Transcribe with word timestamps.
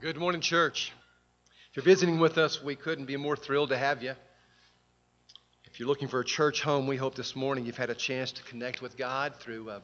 Good 0.00 0.16
morning, 0.18 0.42
church. 0.42 0.92
If 1.70 1.76
you're 1.76 1.84
visiting 1.84 2.18
with 2.18 2.36
us, 2.36 2.62
we 2.62 2.74
couldn't 2.74 3.06
be 3.06 3.16
more 3.16 3.36
thrilled 3.36 3.70
to 3.70 3.78
have 3.78 4.02
you. 4.02 4.12
If 5.64 5.78
you're 5.78 5.88
looking 5.88 6.08
for 6.08 6.20
a 6.20 6.24
church 6.24 6.60
home, 6.60 6.86
we 6.86 6.96
hope 6.96 7.14
this 7.14 7.34
morning 7.34 7.64
you've 7.64 7.78
had 7.78 7.88
a 7.88 7.94
chance 7.94 8.32
to 8.32 8.42
connect 8.42 8.82
with 8.82 8.98
God 8.98 9.36
through 9.36 9.70
uh, 9.70 9.80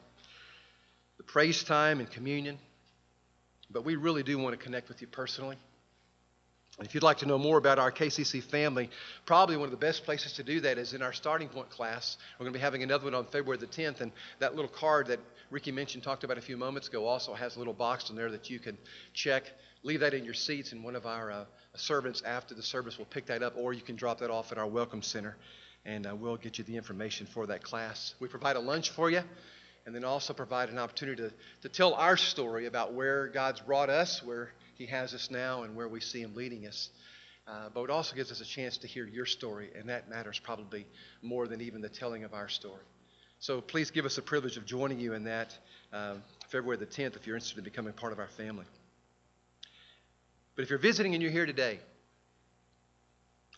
the 1.17 1.23
praise 1.23 1.63
time 1.63 1.99
and 1.99 2.11
communion. 2.11 2.59
But 3.71 3.83
we 3.83 3.95
really 3.95 4.21
do 4.21 4.37
want 4.37 4.57
to 4.57 4.63
connect 4.63 4.89
with 4.89 5.01
you 5.01 5.07
personally. 5.07 5.57
And 6.77 6.87
if 6.87 6.93
you'd 6.93 7.03
like 7.03 7.17
to 7.19 7.25
know 7.25 7.37
more 7.37 7.57
about 7.57 7.79
our 7.79 7.91
KCC 7.91 8.43
family, 8.43 8.89
probably 9.25 9.57
one 9.57 9.65
of 9.65 9.71
the 9.71 9.77
best 9.77 10.03
places 10.03 10.33
to 10.33 10.43
do 10.43 10.59
that 10.61 10.77
is 10.77 10.93
in 10.93 11.01
our 11.01 11.13
starting 11.13 11.47
point 11.47 11.69
class. 11.69 12.17
We're 12.37 12.43
going 12.43 12.53
to 12.53 12.59
be 12.59 12.63
having 12.63 12.83
another 12.83 13.05
one 13.05 13.15
on 13.15 13.25
February 13.25 13.57
the 13.57 13.65
10th, 13.65 14.01
and 14.01 14.11
that 14.39 14.55
little 14.55 14.71
card 14.71 15.07
that 15.07 15.19
Ricky 15.49 15.71
mentioned, 15.71 16.03
talked 16.03 16.23
about 16.23 16.37
a 16.37 16.41
few 16.41 16.57
moments 16.57 16.87
ago, 16.87 17.05
also 17.05 17.33
has 17.33 17.55
a 17.55 17.59
little 17.59 17.73
box 17.73 18.09
in 18.09 18.15
there 18.15 18.31
that 18.31 18.49
you 18.49 18.59
can 18.59 18.77
check. 19.13 19.51
Leave 19.83 20.01
that 20.01 20.13
in 20.13 20.23
your 20.25 20.33
seats, 20.33 20.71
and 20.71 20.83
one 20.83 20.95
of 20.95 21.05
our 21.05 21.31
uh, 21.31 21.45
servants 21.75 22.21
after 22.21 22.53
the 22.53 22.61
service 22.61 22.97
will 22.97 23.05
pick 23.05 23.25
that 23.25 23.41
up, 23.41 23.53
or 23.57 23.73
you 23.73 23.81
can 23.81 23.95
drop 23.95 24.19
that 24.19 24.29
off 24.29 24.51
at 24.51 24.57
our 24.57 24.67
Welcome 24.67 25.01
Center, 25.01 25.37
and 25.85 26.05
uh, 26.05 26.15
we'll 26.15 26.37
get 26.37 26.57
you 26.57 26.63
the 26.63 26.77
information 26.77 27.25
for 27.25 27.47
that 27.47 27.63
class. 27.63 28.13
We 28.19 28.27
provide 28.27 28.55
a 28.55 28.59
lunch 28.59 28.91
for 28.91 29.09
you 29.09 29.23
and 29.85 29.95
then 29.95 30.03
also 30.03 30.33
provide 30.33 30.69
an 30.69 30.77
opportunity 30.77 31.23
to, 31.23 31.33
to 31.61 31.69
tell 31.69 31.93
our 31.93 32.17
story 32.17 32.65
about 32.65 32.93
where 32.93 33.27
God's 33.27 33.59
brought 33.59 33.89
us, 33.89 34.21
where 34.23 34.51
He 34.75 34.85
has 34.87 35.13
us 35.13 35.31
now, 35.31 35.63
and 35.63 35.75
where 35.75 35.87
we 35.87 35.99
see 35.99 36.21
Him 36.21 36.35
leading 36.35 36.67
us. 36.67 36.89
Uh, 37.47 37.69
but 37.73 37.83
it 37.83 37.89
also 37.89 38.15
gives 38.15 38.31
us 38.31 38.41
a 38.41 38.45
chance 38.45 38.77
to 38.77 38.87
hear 38.87 39.05
your 39.07 39.25
story, 39.25 39.69
and 39.75 39.89
that 39.89 40.09
matters 40.09 40.39
probably 40.39 40.85
more 41.21 41.47
than 41.47 41.61
even 41.61 41.81
the 41.81 41.89
telling 41.89 42.23
of 42.23 42.33
our 42.33 42.47
story. 42.47 42.83
So 43.39 43.59
please 43.59 43.89
give 43.89 44.05
us 44.05 44.15
the 44.15 44.21
privilege 44.21 44.57
of 44.57 44.65
joining 44.65 44.99
you 44.99 45.13
in 45.13 45.23
that 45.23 45.57
uh, 45.91 46.15
February 46.49 46.77
the 46.77 46.85
10th 46.85 47.15
if 47.15 47.25
you're 47.25 47.35
interested 47.35 47.57
in 47.57 47.63
becoming 47.63 47.93
part 47.93 48.13
of 48.13 48.19
our 48.19 48.27
family. 48.27 48.65
But 50.55 50.63
if 50.63 50.69
you're 50.69 50.79
visiting 50.79 51.13
and 51.13 51.21
you're 51.21 51.31
here 51.31 51.45
today, 51.45 51.79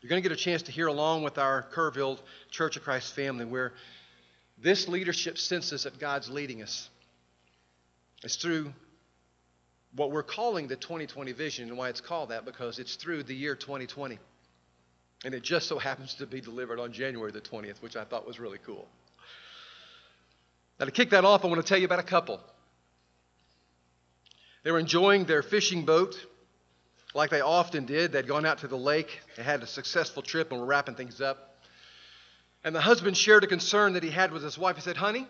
you're 0.01 0.09
going 0.09 0.21
to 0.21 0.27
get 0.27 0.37
a 0.37 0.41
chance 0.41 0.63
to 0.63 0.71
hear 0.71 0.87
along 0.87 1.23
with 1.23 1.37
our 1.37 1.65
Kerrville 1.73 2.19
Church 2.51 2.75
of 2.75 2.83
Christ 2.83 3.15
family 3.15 3.45
where 3.45 3.73
this 4.61 4.87
leadership 4.87 5.37
senses 5.37 5.83
that 5.83 5.99
God's 5.99 6.29
leading 6.29 6.61
us. 6.61 6.89
It's 8.23 8.35
through 8.35 8.73
what 9.95 10.11
we're 10.11 10.23
calling 10.23 10.67
the 10.67 10.75
2020 10.75 11.31
vision, 11.33 11.69
and 11.69 11.77
why 11.77 11.89
it's 11.89 12.01
called 12.01 12.29
that 12.29 12.45
because 12.45 12.79
it's 12.79 12.95
through 12.95 13.23
the 13.23 13.35
year 13.35 13.55
2020. 13.55 14.17
And 15.25 15.33
it 15.33 15.43
just 15.43 15.67
so 15.67 15.77
happens 15.77 16.15
to 16.15 16.25
be 16.25 16.41
delivered 16.41 16.79
on 16.79 16.91
January 16.91 17.31
the 17.31 17.41
20th, 17.41 17.81
which 17.81 17.95
I 17.95 18.03
thought 18.03 18.27
was 18.27 18.39
really 18.39 18.57
cool. 18.65 18.87
Now, 20.79 20.85
to 20.85 20.91
kick 20.91 21.11
that 21.11 21.23
off, 21.23 21.45
I 21.45 21.47
want 21.47 21.61
to 21.61 21.67
tell 21.67 21.77
you 21.77 21.85
about 21.85 21.99
a 21.99 22.03
couple. 22.03 22.39
They 24.63 24.71
were 24.71 24.79
enjoying 24.79 25.25
their 25.25 25.43
fishing 25.43 25.85
boat 25.85 26.15
like 27.13 27.29
they 27.29 27.41
often 27.41 27.85
did. 27.85 28.11
They'd 28.11 28.27
gone 28.27 28.45
out 28.45 28.59
to 28.59 28.67
the 28.67 28.77
lake, 28.77 29.19
they 29.35 29.43
had 29.43 29.61
a 29.63 29.67
successful 29.67 30.21
trip, 30.21 30.51
and 30.51 30.59
were 30.59 30.65
wrapping 30.65 30.95
things 30.95 31.21
up. 31.21 31.55
And 32.63 32.73
the 32.73 32.81
husband 32.81 33.17
shared 33.17 33.43
a 33.43 33.47
concern 33.47 33.93
that 33.93 34.03
he 34.03 34.09
had 34.09 34.31
with 34.31 34.43
his 34.43 34.57
wife. 34.57 34.75
He 34.75 34.81
said, 34.81 34.97
Honey, 34.97 35.27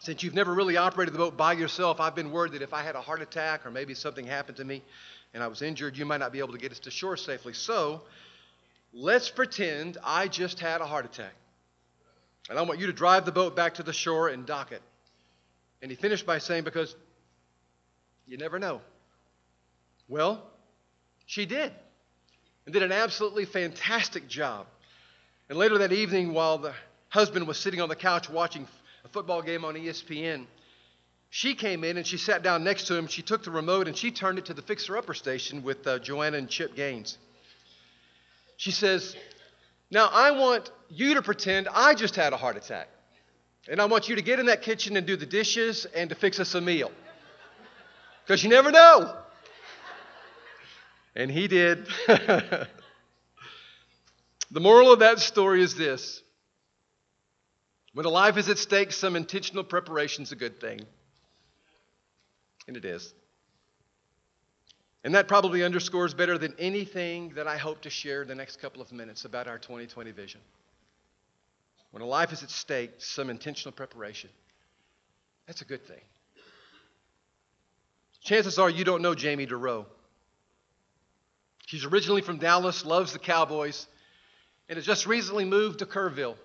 since 0.00 0.22
you've 0.22 0.34
never 0.34 0.52
really 0.52 0.76
operated 0.76 1.14
the 1.14 1.18
boat 1.18 1.36
by 1.36 1.54
yourself, 1.54 2.00
I've 2.00 2.14
been 2.14 2.30
worried 2.30 2.52
that 2.52 2.62
if 2.62 2.74
I 2.74 2.82
had 2.82 2.94
a 2.94 3.00
heart 3.00 3.22
attack 3.22 3.64
or 3.64 3.70
maybe 3.70 3.94
something 3.94 4.26
happened 4.26 4.58
to 4.58 4.64
me 4.64 4.82
and 5.32 5.42
I 5.42 5.46
was 5.46 5.62
injured, 5.62 5.96
you 5.96 6.04
might 6.04 6.18
not 6.18 6.32
be 6.32 6.40
able 6.40 6.52
to 6.52 6.58
get 6.58 6.72
us 6.72 6.80
to 6.80 6.90
shore 6.90 7.16
safely. 7.16 7.54
So 7.54 8.02
let's 8.92 9.30
pretend 9.30 9.96
I 10.04 10.28
just 10.28 10.60
had 10.60 10.82
a 10.82 10.86
heart 10.86 11.06
attack. 11.06 11.32
And 12.50 12.58
I 12.58 12.62
want 12.62 12.78
you 12.78 12.86
to 12.88 12.92
drive 12.92 13.24
the 13.24 13.32
boat 13.32 13.56
back 13.56 13.74
to 13.74 13.82
the 13.82 13.94
shore 13.94 14.28
and 14.28 14.44
dock 14.44 14.72
it. 14.72 14.82
And 15.80 15.90
he 15.90 15.96
finished 15.96 16.26
by 16.26 16.38
saying, 16.38 16.64
Because 16.64 16.94
you 18.26 18.36
never 18.36 18.58
know. 18.58 18.82
Well, 20.08 20.42
she 21.26 21.46
did. 21.46 21.72
And 22.66 22.72
did 22.72 22.82
an 22.82 22.92
absolutely 22.92 23.44
fantastic 23.44 24.28
job. 24.28 24.66
And 25.48 25.58
later 25.58 25.78
that 25.78 25.92
evening, 25.92 26.32
while 26.32 26.58
the 26.58 26.72
husband 27.10 27.46
was 27.46 27.58
sitting 27.58 27.80
on 27.80 27.88
the 27.88 27.96
couch 27.96 28.30
watching 28.30 28.66
a 29.04 29.08
football 29.08 29.42
game 29.42 29.64
on 29.64 29.74
ESPN, 29.74 30.46
she 31.30 31.54
came 31.54 31.84
in 31.84 31.96
and 31.96 32.06
she 32.06 32.16
sat 32.16 32.42
down 32.42 32.64
next 32.64 32.86
to 32.86 32.96
him. 32.96 33.06
She 33.08 33.22
took 33.22 33.42
the 33.42 33.50
remote 33.50 33.88
and 33.88 33.96
she 33.96 34.10
turned 34.10 34.38
it 34.38 34.46
to 34.46 34.54
the 34.54 34.62
fixer 34.62 34.96
upper 34.96 35.14
station 35.14 35.62
with 35.62 35.86
uh, 35.86 35.98
Joanna 35.98 36.38
and 36.38 36.48
Chip 36.48 36.74
Gaines. 36.74 37.18
She 38.56 38.70
says, 38.70 39.16
Now 39.90 40.08
I 40.12 40.30
want 40.30 40.70
you 40.88 41.14
to 41.14 41.22
pretend 41.22 41.68
I 41.68 41.94
just 41.94 42.14
had 42.14 42.32
a 42.32 42.36
heart 42.36 42.56
attack. 42.56 42.88
And 43.68 43.80
I 43.80 43.86
want 43.86 44.08
you 44.08 44.16
to 44.16 44.22
get 44.22 44.38
in 44.38 44.46
that 44.46 44.62
kitchen 44.62 44.96
and 44.96 45.06
do 45.06 45.16
the 45.16 45.26
dishes 45.26 45.86
and 45.86 46.10
to 46.10 46.14
fix 46.14 46.38
us 46.38 46.54
a 46.54 46.60
meal. 46.60 46.92
Because 48.24 48.44
you 48.44 48.50
never 48.50 48.70
know. 48.70 49.16
And 51.16 51.30
he 51.30 51.48
did. 51.48 51.86
the 52.06 52.68
moral 54.60 54.92
of 54.92 54.98
that 55.00 55.20
story 55.20 55.62
is 55.62 55.74
this 55.74 56.22
when 57.94 58.06
a 58.06 58.10
life 58.10 58.36
is 58.36 58.48
at 58.48 58.58
stake, 58.58 58.92
some 58.92 59.14
intentional 59.14 59.62
preparation 59.62 60.24
is 60.24 60.32
a 60.32 60.36
good 60.36 60.60
thing. 60.60 60.80
And 62.66 62.76
it 62.76 62.84
is. 62.84 63.14
And 65.04 65.14
that 65.14 65.28
probably 65.28 65.62
underscores 65.62 66.12
better 66.12 66.36
than 66.36 66.54
anything 66.58 67.34
that 67.36 67.46
I 67.46 67.56
hope 67.56 67.82
to 67.82 67.90
share 67.90 68.24
the 68.24 68.34
next 68.34 68.56
couple 68.60 68.82
of 68.82 68.90
minutes 68.90 69.24
about 69.24 69.46
our 69.46 69.58
2020 69.58 70.10
vision. 70.10 70.40
When 71.92 72.02
a 72.02 72.06
life 72.06 72.32
is 72.32 72.42
at 72.42 72.50
stake, 72.50 72.90
some 72.98 73.30
intentional 73.30 73.70
preparation. 73.70 74.30
That's 75.46 75.60
a 75.60 75.64
good 75.64 75.86
thing. 75.86 76.00
Chances 78.22 78.58
are 78.58 78.70
you 78.70 78.82
don't 78.84 79.02
know 79.02 79.14
Jamie 79.14 79.46
DeRoe. 79.46 79.84
She's 81.74 81.84
originally 81.84 82.22
from 82.22 82.36
Dallas, 82.36 82.86
loves 82.86 83.14
the 83.14 83.18
Cowboys, 83.18 83.88
and 84.68 84.76
has 84.76 84.86
just 84.86 85.06
recently 85.06 85.44
moved 85.44 85.80
to 85.80 85.86
Kerrville. 85.86 86.36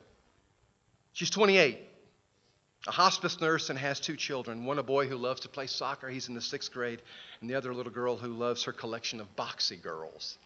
She's 1.14 1.30
28, 1.30 1.78
a 2.88 2.92
hospice 2.92 3.40
nurse, 3.40 3.70
and 3.70 3.78
has 3.78 4.00
two 4.00 4.16
children 4.16 4.66
one 4.66 4.80
a 4.80 4.84
boy 4.84 5.08
who 5.08 5.18
loves 5.18 5.42
to 5.42 5.48
play 5.48 5.68
soccer, 5.68 6.10
he's 6.10 6.30
in 6.30 6.34
the 6.34 6.42
sixth 6.42 6.74
grade, 6.74 7.04
and 7.42 7.48
the 7.48 7.54
other 7.54 7.76
little 7.76 7.92
girl 7.92 8.18
who 8.18 8.30
loves 8.30 8.64
her 8.64 8.74
collection 8.74 9.22
of 9.22 9.36
boxy 9.36 9.80
girls. 9.80 10.40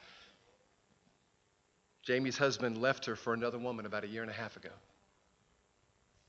Jamie's 2.02 2.38
husband 2.38 2.78
left 2.78 3.06
her 3.06 3.16
for 3.16 3.34
another 3.34 3.60
woman 3.60 3.86
about 3.86 4.04
a 4.04 4.08
year 4.08 4.22
and 4.22 4.32
a 4.32 4.34
half 4.34 4.58
ago. 4.58 4.74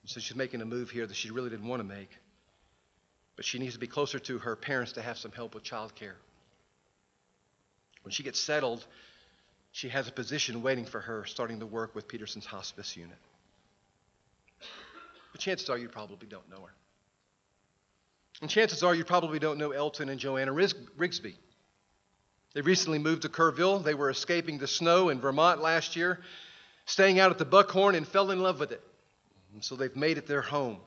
So 0.04 0.20
she's 0.20 0.36
making 0.36 0.60
a 0.60 0.64
move 0.64 0.90
here 0.90 1.08
that 1.08 1.16
she 1.16 1.32
really 1.32 1.50
didn't 1.50 1.66
want 1.66 1.80
to 1.80 1.88
make. 1.88 2.10
But 3.34 3.46
she 3.46 3.58
needs 3.58 3.74
to 3.74 3.80
be 3.80 3.88
closer 3.88 4.20
to 4.20 4.38
her 4.38 4.54
parents 4.54 4.92
to 4.92 5.02
have 5.02 5.18
some 5.18 5.32
help 5.32 5.56
with 5.56 5.64
childcare. 5.64 6.14
When 8.04 8.12
she 8.12 8.22
gets 8.22 8.38
settled, 8.38 8.86
she 9.72 9.88
has 9.88 10.06
a 10.06 10.12
position 10.12 10.62
waiting 10.62 10.84
for 10.84 11.00
her 11.00 11.24
starting 11.24 11.58
to 11.60 11.66
work 11.66 11.94
with 11.94 12.06
Peterson's 12.06 12.46
hospice 12.46 12.96
unit. 12.96 13.16
But 15.32 15.40
chances 15.40 15.68
are 15.68 15.78
you 15.78 15.88
probably 15.88 16.28
don't 16.28 16.48
know 16.48 16.60
her. 16.60 16.72
And 18.40 18.50
chances 18.50 18.82
are 18.82 18.94
you 18.94 19.04
probably 19.04 19.38
don't 19.38 19.58
know 19.58 19.72
Elton 19.72 20.08
and 20.08 20.20
Joanna 20.20 20.52
Rigsby. 20.52 21.34
They 22.52 22.60
recently 22.60 22.98
moved 22.98 23.22
to 23.22 23.28
Kerrville. 23.28 23.82
They 23.82 23.94
were 23.94 24.10
escaping 24.10 24.58
the 24.58 24.68
snow 24.68 25.08
in 25.08 25.20
Vermont 25.20 25.60
last 25.60 25.96
year, 25.96 26.20
staying 26.84 27.18
out 27.18 27.32
at 27.32 27.38
the 27.38 27.44
Buckhorn, 27.44 27.96
and 27.96 28.06
fell 28.06 28.30
in 28.30 28.40
love 28.40 28.60
with 28.60 28.70
it. 28.70 28.82
And 29.54 29.64
so 29.64 29.74
they've 29.74 29.96
made 29.96 30.18
it 30.18 30.26
their 30.26 30.42
home. 30.42 30.78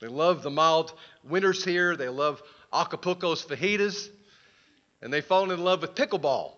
They 0.00 0.08
love 0.08 0.42
the 0.42 0.50
mild 0.50 0.92
winters 1.22 1.64
here. 1.64 1.94
They 1.94 2.08
love 2.08 2.42
Acapulco's 2.72 3.44
fajitas. 3.44 4.08
And 5.02 5.12
they've 5.12 5.24
fallen 5.24 5.50
in 5.50 5.62
love 5.62 5.82
with 5.82 5.94
pickleball. 5.94 6.52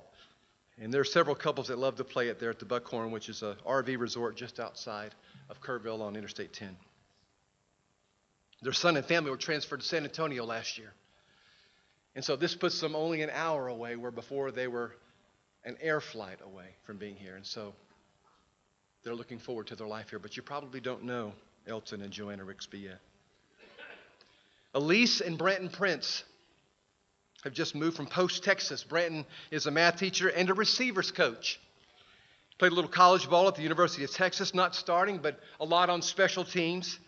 And 0.80 0.92
there 0.92 1.00
are 1.00 1.04
several 1.04 1.34
couples 1.34 1.68
that 1.68 1.78
love 1.78 1.96
to 1.96 2.04
play 2.04 2.28
it 2.28 2.38
there 2.38 2.50
at 2.50 2.58
the 2.58 2.64
Buckhorn, 2.64 3.10
which 3.10 3.28
is 3.28 3.42
an 3.42 3.54
RV 3.66 3.98
resort 3.98 4.36
just 4.36 4.60
outside 4.60 5.14
of 5.48 5.60
Kerrville 5.60 6.02
on 6.02 6.16
Interstate 6.16 6.52
10. 6.52 6.76
Their 8.62 8.72
son 8.72 8.96
and 8.96 9.06
family 9.06 9.30
were 9.30 9.36
transferred 9.36 9.80
to 9.80 9.86
San 9.86 10.04
Antonio 10.04 10.44
last 10.44 10.78
year. 10.78 10.92
And 12.14 12.24
so 12.24 12.36
this 12.36 12.54
puts 12.54 12.80
them 12.80 12.94
only 12.94 13.22
an 13.22 13.30
hour 13.30 13.68
away, 13.68 13.96
where 13.96 14.10
before 14.10 14.50
they 14.50 14.68
were 14.68 14.92
an 15.64 15.76
air 15.80 16.00
flight 16.00 16.38
away 16.44 16.66
from 16.84 16.96
being 16.96 17.16
here. 17.16 17.36
And 17.36 17.46
so 17.46 17.74
they're 19.02 19.14
looking 19.14 19.38
forward 19.38 19.68
to 19.68 19.76
their 19.76 19.86
life 19.86 20.10
here. 20.10 20.18
But 20.18 20.36
you 20.36 20.42
probably 20.42 20.80
don't 20.80 21.04
know 21.04 21.32
Elton 21.66 22.02
and 22.02 22.12
Joanna 22.12 22.44
Rigsby 22.44 22.82
yet. 22.82 23.00
Elise 24.74 25.20
and 25.20 25.38
Branton 25.38 25.72
Prince 25.72 26.24
have 27.44 27.52
just 27.52 27.74
moved 27.74 27.96
from 27.96 28.06
Post, 28.06 28.42
Texas. 28.42 28.82
Branton 28.82 29.24
is 29.50 29.66
a 29.66 29.70
math 29.70 29.98
teacher 29.98 30.28
and 30.28 30.48
a 30.50 30.54
receivers 30.54 31.12
coach. 31.12 31.60
Played 32.58 32.72
a 32.72 32.74
little 32.74 32.90
college 32.90 33.28
ball 33.28 33.48
at 33.48 33.54
the 33.54 33.62
University 33.62 34.02
of 34.04 34.10
Texas, 34.10 34.54
not 34.54 34.74
starting, 34.74 35.18
but 35.18 35.38
a 35.60 35.64
lot 35.64 35.90
on 35.90 36.02
special 36.02 36.44
teams. 36.44 36.98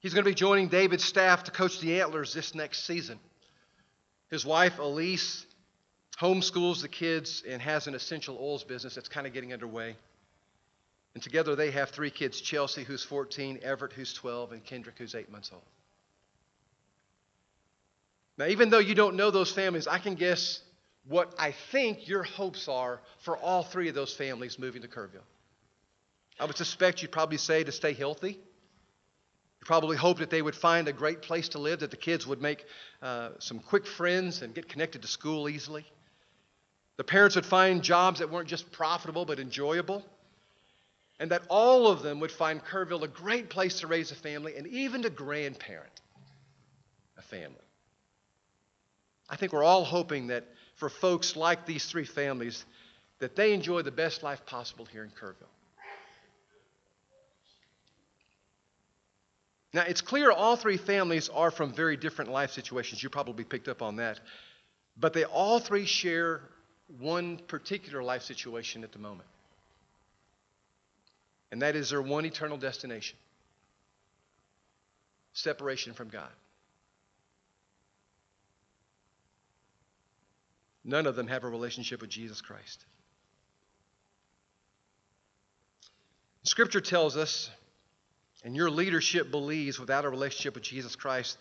He's 0.00 0.14
going 0.14 0.24
to 0.24 0.30
be 0.30 0.34
joining 0.34 0.68
David's 0.68 1.04
staff 1.04 1.44
to 1.44 1.50
coach 1.50 1.80
the 1.80 2.00
Antlers 2.00 2.32
this 2.32 2.54
next 2.54 2.86
season. 2.86 3.18
His 4.30 4.46
wife, 4.46 4.78
Elise, 4.78 5.44
homeschools 6.18 6.80
the 6.80 6.88
kids 6.88 7.42
and 7.46 7.60
has 7.60 7.86
an 7.86 7.94
essential 7.94 8.38
oils 8.40 8.64
business 8.64 8.94
that's 8.94 9.08
kind 9.08 9.26
of 9.26 9.32
getting 9.32 9.52
underway. 9.52 9.96
And 11.14 11.22
together 11.22 11.54
they 11.54 11.70
have 11.70 11.90
three 11.90 12.10
kids 12.10 12.40
Chelsea, 12.40 12.84
who's 12.84 13.02
14, 13.02 13.60
Everett, 13.62 13.92
who's 13.92 14.12
12, 14.14 14.52
and 14.52 14.64
Kendrick, 14.64 14.96
who's 14.98 15.14
eight 15.14 15.30
months 15.30 15.50
old. 15.52 15.62
Now, 18.38 18.46
even 18.46 18.70
though 18.70 18.78
you 18.78 18.94
don't 18.94 19.16
know 19.16 19.30
those 19.30 19.50
families, 19.50 19.86
I 19.86 19.98
can 19.98 20.14
guess 20.14 20.60
what 21.08 21.34
I 21.38 21.52
think 21.72 22.08
your 22.08 22.22
hopes 22.22 22.68
are 22.68 23.00
for 23.20 23.36
all 23.36 23.62
three 23.62 23.88
of 23.88 23.94
those 23.94 24.12
families 24.14 24.58
moving 24.58 24.82
to 24.82 24.88
Kerrville. 24.88 25.24
I 26.38 26.44
would 26.44 26.56
suspect 26.56 27.00
you'd 27.00 27.12
probably 27.12 27.38
say 27.38 27.64
to 27.64 27.72
stay 27.72 27.94
healthy. 27.94 28.32
You 28.32 29.64
probably 29.64 29.96
hope 29.96 30.18
that 30.18 30.30
they 30.30 30.42
would 30.42 30.54
find 30.54 30.86
a 30.86 30.92
great 30.92 31.22
place 31.22 31.48
to 31.50 31.58
live, 31.58 31.80
that 31.80 31.90
the 31.90 31.96
kids 31.96 32.26
would 32.26 32.42
make 32.42 32.64
uh, 33.00 33.30
some 33.38 33.58
quick 33.58 33.86
friends 33.86 34.42
and 34.42 34.54
get 34.54 34.68
connected 34.68 35.02
to 35.02 35.08
school 35.08 35.48
easily. 35.48 35.86
The 36.98 37.04
parents 37.04 37.36
would 37.36 37.46
find 37.46 37.82
jobs 37.82 38.18
that 38.18 38.30
weren't 38.30 38.48
just 38.48 38.70
profitable 38.72 39.24
but 39.24 39.38
enjoyable. 39.38 40.04
And 41.18 41.30
that 41.30 41.42
all 41.48 41.86
of 41.88 42.02
them 42.02 42.20
would 42.20 42.32
find 42.32 42.62
Kerrville 42.62 43.02
a 43.02 43.08
great 43.08 43.48
place 43.48 43.80
to 43.80 43.86
raise 43.86 44.12
a 44.12 44.14
family 44.14 44.56
and 44.56 44.66
even 44.66 45.02
to 45.02 45.10
grandparent 45.10 46.02
a 47.16 47.22
family. 47.22 47.65
I 49.28 49.36
think 49.36 49.52
we're 49.52 49.64
all 49.64 49.84
hoping 49.84 50.28
that 50.28 50.44
for 50.76 50.88
folks 50.88 51.36
like 51.36 51.66
these 51.66 51.86
three 51.86 52.04
families, 52.04 52.64
that 53.18 53.34
they 53.34 53.52
enjoy 53.52 53.82
the 53.82 53.90
best 53.90 54.22
life 54.22 54.44
possible 54.46 54.84
here 54.84 55.02
in 55.02 55.10
Kerrville. 55.10 55.48
Now, 59.72 59.82
it's 59.82 60.00
clear 60.00 60.30
all 60.30 60.56
three 60.56 60.76
families 60.78 61.28
are 61.28 61.50
from 61.50 61.72
very 61.72 61.96
different 61.96 62.30
life 62.30 62.50
situations. 62.52 63.02
You 63.02 63.10
probably 63.10 63.44
picked 63.44 63.68
up 63.68 63.82
on 63.82 63.96
that. 63.96 64.20
But 64.96 65.12
they 65.12 65.24
all 65.24 65.58
three 65.58 65.84
share 65.84 66.40
one 66.98 67.38
particular 67.46 68.02
life 68.02 68.22
situation 68.22 68.84
at 68.84 68.92
the 68.92 68.98
moment. 68.98 69.28
And 71.52 71.60
that 71.62 71.76
is 71.76 71.90
their 71.90 72.02
one 72.02 72.24
eternal 72.24 72.56
destination 72.56 73.18
separation 75.32 75.92
from 75.92 76.08
God. 76.08 76.30
None 80.86 81.06
of 81.06 81.16
them 81.16 81.26
have 81.26 81.44
a 81.44 81.48
relationship 81.48 82.00
with 82.00 82.10
Jesus 82.10 82.40
Christ. 82.40 82.86
Scripture 86.44 86.80
tells 86.80 87.16
us 87.16 87.50
and 88.44 88.54
your 88.54 88.70
leadership 88.70 89.32
believes 89.32 89.80
without 89.80 90.04
a 90.04 90.08
relationship 90.08 90.54
with 90.54 90.62
Jesus 90.62 90.94
Christ, 90.94 91.36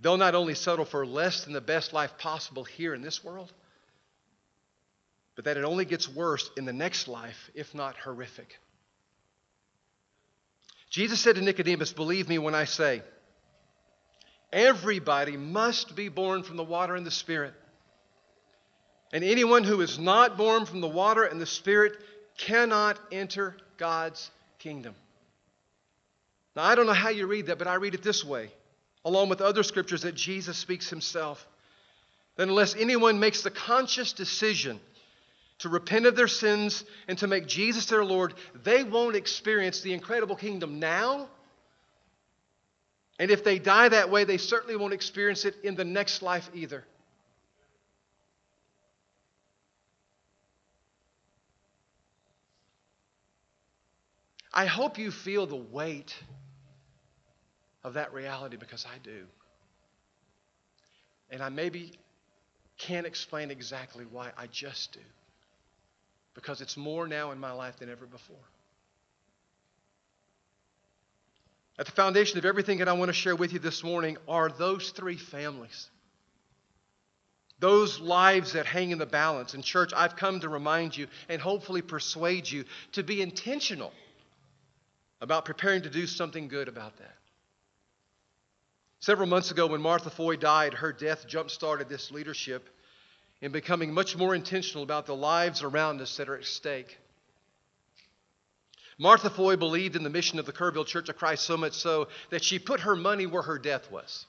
they'll 0.00 0.18
not 0.18 0.34
only 0.34 0.54
settle 0.54 0.84
for 0.84 1.06
less 1.06 1.44
than 1.44 1.54
the 1.54 1.60
best 1.62 1.94
life 1.94 2.18
possible 2.18 2.64
here 2.64 2.92
in 2.92 3.00
this 3.00 3.24
world, 3.24 3.50
but 5.34 5.46
that 5.46 5.56
it 5.56 5.64
only 5.64 5.86
gets 5.86 6.06
worse 6.06 6.50
in 6.58 6.66
the 6.66 6.72
next 6.74 7.08
life, 7.08 7.50
if 7.54 7.74
not 7.74 7.96
horrific. 7.96 8.58
Jesus 10.90 11.18
said 11.18 11.36
to 11.36 11.40
Nicodemus, 11.40 11.94
Believe 11.94 12.28
me 12.28 12.38
when 12.38 12.54
I 12.54 12.64
say, 12.64 13.00
everybody 14.52 15.38
must 15.38 15.96
be 15.96 16.10
born 16.10 16.42
from 16.42 16.58
the 16.58 16.62
water 16.62 16.94
and 16.94 17.06
the 17.06 17.10
Spirit. 17.10 17.54
And 19.12 19.22
anyone 19.22 19.64
who 19.64 19.80
is 19.82 19.98
not 19.98 20.38
born 20.38 20.64
from 20.64 20.80
the 20.80 20.88
water 20.88 21.24
and 21.24 21.40
the 21.40 21.46
Spirit 21.46 21.92
cannot 22.38 22.98
enter 23.10 23.56
God's 23.76 24.30
kingdom. 24.58 24.94
Now, 26.56 26.64
I 26.64 26.74
don't 26.74 26.86
know 26.86 26.92
how 26.92 27.10
you 27.10 27.26
read 27.26 27.46
that, 27.46 27.58
but 27.58 27.66
I 27.66 27.74
read 27.74 27.94
it 27.94 28.02
this 28.02 28.24
way, 28.24 28.50
along 29.04 29.28
with 29.28 29.40
other 29.40 29.62
scriptures 29.62 30.02
that 30.02 30.14
Jesus 30.14 30.56
speaks 30.56 30.88
himself. 30.88 31.46
That 32.36 32.48
unless 32.48 32.74
anyone 32.74 33.20
makes 33.20 33.42
the 33.42 33.50
conscious 33.50 34.12
decision 34.14 34.80
to 35.58 35.68
repent 35.68 36.06
of 36.06 36.16
their 36.16 36.28
sins 36.28 36.84
and 37.06 37.18
to 37.18 37.26
make 37.26 37.46
Jesus 37.46 37.86
their 37.86 38.04
Lord, 38.04 38.34
they 38.64 38.82
won't 38.82 39.16
experience 39.16 39.82
the 39.82 39.92
incredible 39.92 40.36
kingdom 40.36 40.80
now. 40.80 41.28
And 43.18 43.30
if 43.30 43.44
they 43.44 43.58
die 43.58 43.90
that 43.90 44.10
way, 44.10 44.24
they 44.24 44.38
certainly 44.38 44.76
won't 44.76 44.94
experience 44.94 45.44
it 45.44 45.54
in 45.62 45.74
the 45.74 45.84
next 45.84 46.22
life 46.22 46.50
either. 46.54 46.84
I 54.52 54.66
hope 54.66 54.98
you 54.98 55.10
feel 55.10 55.46
the 55.46 55.56
weight 55.56 56.14
of 57.84 57.94
that 57.94 58.12
reality 58.12 58.56
because 58.56 58.84
I 58.84 58.98
do. 59.02 59.24
And 61.30 61.42
I 61.42 61.48
maybe 61.48 61.92
can't 62.78 63.06
explain 63.06 63.50
exactly 63.50 64.04
why, 64.04 64.30
I 64.36 64.46
just 64.48 64.92
do. 64.92 65.00
Because 66.34 66.60
it's 66.60 66.76
more 66.76 67.06
now 67.06 67.30
in 67.30 67.38
my 67.38 67.52
life 67.52 67.78
than 67.78 67.90
ever 67.90 68.06
before. 68.06 68.36
At 71.78 71.86
the 71.86 71.92
foundation 71.92 72.38
of 72.38 72.44
everything 72.44 72.78
that 72.78 72.88
I 72.88 72.92
want 72.92 73.08
to 73.08 73.14
share 73.14 73.34
with 73.34 73.52
you 73.54 73.58
this 73.58 73.82
morning 73.82 74.18
are 74.28 74.50
those 74.50 74.90
three 74.90 75.16
families. 75.16 75.88
Those 77.58 78.00
lives 78.00 78.52
that 78.52 78.66
hang 78.66 78.90
in 78.90 78.98
the 78.98 79.06
balance. 79.06 79.54
And, 79.54 79.64
church, 79.64 79.92
I've 79.96 80.16
come 80.16 80.40
to 80.40 80.48
remind 80.48 80.96
you 80.96 81.06
and 81.28 81.40
hopefully 81.40 81.80
persuade 81.80 82.50
you 82.50 82.64
to 82.92 83.02
be 83.02 83.22
intentional 83.22 83.92
about 85.22 85.44
preparing 85.44 85.82
to 85.82 85.88
do 85.88 86.04
something 86.06 86.48
good 86.48 86.66
about 86.66 86.98
that. 86.98 87.16
Several 88.98 89.28
months 89.28 89.52
ago, 89.52 89.68
when 89.68 89.80
Martha 89.80 90.10
Foy 90.10 90.36
died, 90.36 90.74
her 90.74 90.92
death 90.92 91.26
jump 91.28 91.48
started 91.50 91.88
this 91.88 92.10
leadership 92.10 92.68
in 93.40 93.52
becoming 93.52 93.94
much 93.94 94.16
more 94.16 94.34
intentional 94.34 94.82
about 94.82 95.06
the 95.06 95.14
lives 95.14 95.62
around 95.62 96.00
us 96.00 96.16
that 96.16 96.28
are 96.28 96.36
at 96.36 96.44
stake. 96.44 96.98
Martha 98.98 99.30
Foy 99.30 99.56
believed 99.56 99.94
in 99.94 100.02
the 100.02 100.10
mission 100.10 100.40
of 100.40 100.46
the 100.46 100.52
Kerrville 100.52 100.86
Church 100.86 101.08
of 101.08 101.16
Christ 101.16 101.44
so 101.44 101.56
much 101.56 101.74
so 101.74 102.08
that 102.30 102.44
she 102.44 102.58
put 102.58 102.80
her 102.80 102.96
money 102.96 103.26
where 103.26 103.42
her 103.42 103.58
death 103.58 103.90
was. 103.92 104.26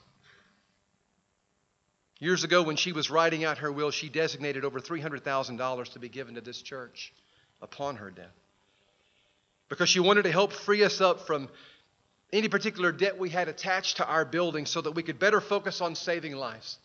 Years 2.20 2.44
ago, 2.44 2.62
when 2.62 2.76
she 2.76 2.92
was 2.92 3.10
writing 3.10 3.44
out 3.44 3.58
her 3.58 3.70
will, 3.70 3.90
she 3.90 4.08
designated 4.08 4.64
over 4.64 4.80
$300,000 4.80 5.92
to 5.92 5.98
be 5.98 6.08
given 6.08 6.36
to 6.36 6.40
this 6.40 6.62
church 6.62 7.12
upon 7.60 7.96
her 7.96 8.10
death 8.10 8.43
because 9.68 9.88
she 9.88 10.00
wanted 10.00 10.22
to 10.22 10.32
help 10.32 10.52
free 10.52 10.84
us 10.84 11.00
up 11.00 11.26
from 11.26 11.48
any 12.32 12.48
particular 12.48 12.92
debt 12.92 13.18
we 13.18 13.30
had 13.30 13.48
attached 13.48 13.98
to 13.98 14.06
our 14.06 14.24
building 14.24 14.66
so 14.66 14.80
that 14.80 14.92
we 14.92 15.02
could 15.02 15.18
better 15.18 15.40
focus 15.40 15.80
on 15.80 15.94
saving 15.94 16.34
lives. 16.36 16.78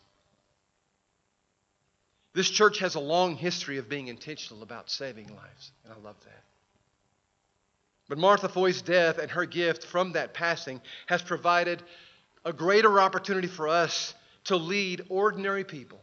This 2.34 2.50
church 2.50 2.80
has 2.80 2.96
a 2.96 3.00
long 3.00 3.36
history 3.36 3.78
of 3.78 3.90
being 3.90 4.08
intentional 4.08 4.62
about 4.64 4.90
saving 4.90 5.28
lives, 5.28 5.72
and 5.84 5.94
I 5.94 5.98
love 5.98 6.16
that. 6.26 6.44
But 8.08 8.18
Martha 8.18 8.50
Foy's 8.50 8.82
death 8.82 9.18
and 9.18 9.30
her 9.32 9.46
gift 9.46 9.86
from 9.86 10.14
that 10.14 10.34
passing 10.34 10.82
has 11.08 11.22
provided 11.22 11.82
a 12.46 12.54
greater 12.54 13.00
opportunity 13.00 13.48
for 13.48 13.68
us 13.68 14.14
to 14.46 14.56
lead 14.56 15.06
ordinary 15.10 15.64
people 15.64 16.00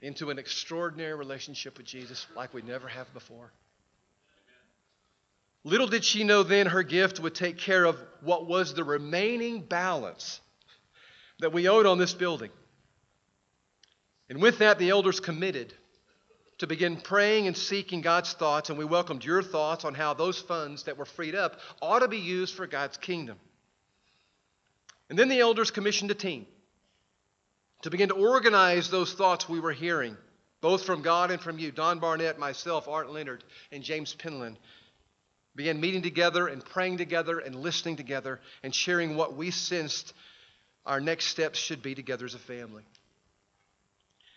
into 0.00 0.30
an 0.30 0.38
extraordinary 0.38 1.14
relationship 1.14 1.78
with 1.78 1.86
Jesus 1.86 2.26
like 2.36 2.52
we 2.54 2.62
never 2.62 2.88
have 2.88 3.12
before. 3.14 3.50
Little 5.64 5.86
did 5.86 6.04
she 6.04 6.24
know 6.24 6.42
then 6.42 6.66
her 6.66 6.82
gift 6.82 7.18
would 7.20 7.34
take 7.34 7.56
care 7.56 7.84
of 7.84 7.98
what 8.20 8.46
was 8.46 8.74
the 8.74 8.84
remaining 8.84 9.62
balance 9.62 10.40
that 11.40 11.52
we 11.52 11.68
owed 11.68 11.86
on 11.86 11.98
this 11.98 12.12
building. 12.12 12.50
And 14.28 14.40
with 14.40 14.58
that, 14.58 14.78
the 14.78 14.90
elders 14.90 15.20
committed 15.20 15.72
to 16.58 16.66
begin 16.66 16.98
praying 16.98 17.46
and 17.46 17.56
seeking 17.56 18.02
God's 18.02 18.32
thoughts, 18.34 18.68
and 18.68 18.78
we 18.78 18.84
welcomed 18.84 19.24
your 19.24 19.42
thoughts 19.42 19.84
on 19.84 19.94
how 19.94 20.14
those 20.14 20.38
funds 20.38 20.84
that 20.84 20.98
were 20.98 21.04
freed 21.04 21.34
up 21.34 21.58
ought 21.82 22.00
to 22.00 22.08
be 22.08 22.18
used 22.18 22.54
for 22.54 22.66
God's 22.66 22.96
kingdom. 22.96 23.38
And 25.08 25.18
then 25.18 25.28
the 25.28 25.40
elders 25.40 25.70
commissioned 25.70 26.10
a 26.10 26.14
team 26.14 26.46
to 27.82 27.90
begin 27.90 28.08
to 28.10 28.14
organize 28.14 28.90
those 28.90 29.12
thoughts 29.12 29.48
we 29.48 29.60
were 29.60 29.72
hearing, 29.72 30.16
both 30.60 30.84
from 30.84 31.02
God 31.02 31.30
and 31.30 31.40
from 31.40 31.58
you 31.58 31.72
Don 31.72 31.98
Barnett, 31.98 32.38
myself, 32.38 32.86
Art 32.86 33.10
Leonard, 33.10 33.44
and 33.72 33.82
James 33.82 34.14
Penland 34.14 34.56
began 35.56 35.80
meeting 35.80 36.02
together 36.02 36.48
and 36.48 36.64
praying 36.64 36.98
together 36.98 37.38
and 37.38 37.54
listening 37.54 37.96
together 37.96 38.40
and 38.62 38.74
sharing 38.74 39.16
what 39.16 39.36
we 39.36 39.50
sensed 39.50 40.12
our 40.86 41.00
next 41.00 41.26
steps 41.26 41.58
should 41.58 41.82
be 41.82 41.94
together 41.94 42.26
as 42.26 42.34
a 42.34 42.38
family. 42.38 42.82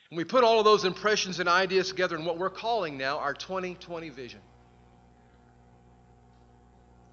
And 0.10 0.18
we 0.18 0.24
put 0.24 0.44
all 0.44 0.60
of 0.60 0.66
those 0.66 0.86
impressions 0.86 1.40
and 1.40 1.50
ideas 1.50 1.90
together 1.90 2.16
in 2.16 2.24
what 2.24 2.38
we're 2.38 2.50
calling 2.50 2.98
now 2.98 3.18
our 3.18 3.34
2020 3.34 4.10
vision. 4.10 4.40